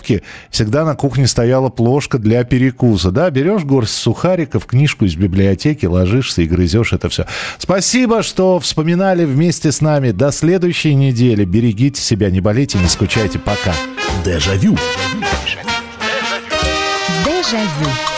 Всегда 0.51 0.85
на 0.85 0.95
кухне 0.95 1.27
стояла 1.27 1.69
плошка 1.69 2.19
для 2.19 2.45
перекуса. 2.45 3.11
Да, 3.11 3.31
берешь 3.31 3.65
горсть 3.65 3.95
сухариков, 3.95 4.67
книжку 4.67 5.05
из 5.05 5.17
библиотеки, 5.17 5.87
ложишься 5.87 6.43
и 6.43 6.47
грызешь 6.47 6.93
это 6.93 7.09
все. 7.09 7.27
Спасибо, 7.59 8.23
что 8.23 8.59
вспоминали 8.61 9.25
вместе 9.25 9.73
с 9.73 9.81
нами. 9.81 10.11
До 10.11 10.33
следующей 10.33 10.95
недели. 10.95 11.45
Берегите 11.45 12.01
себя, 12.01 12.31
не 12.31 12.41
болейте, 12.41 12.79
не 12.79 12.89
скучайте. 12.89 13.39
Пока. 13.39 13.75
Дежавю. 14.25 14.77
Дежавю. 17.25 18.10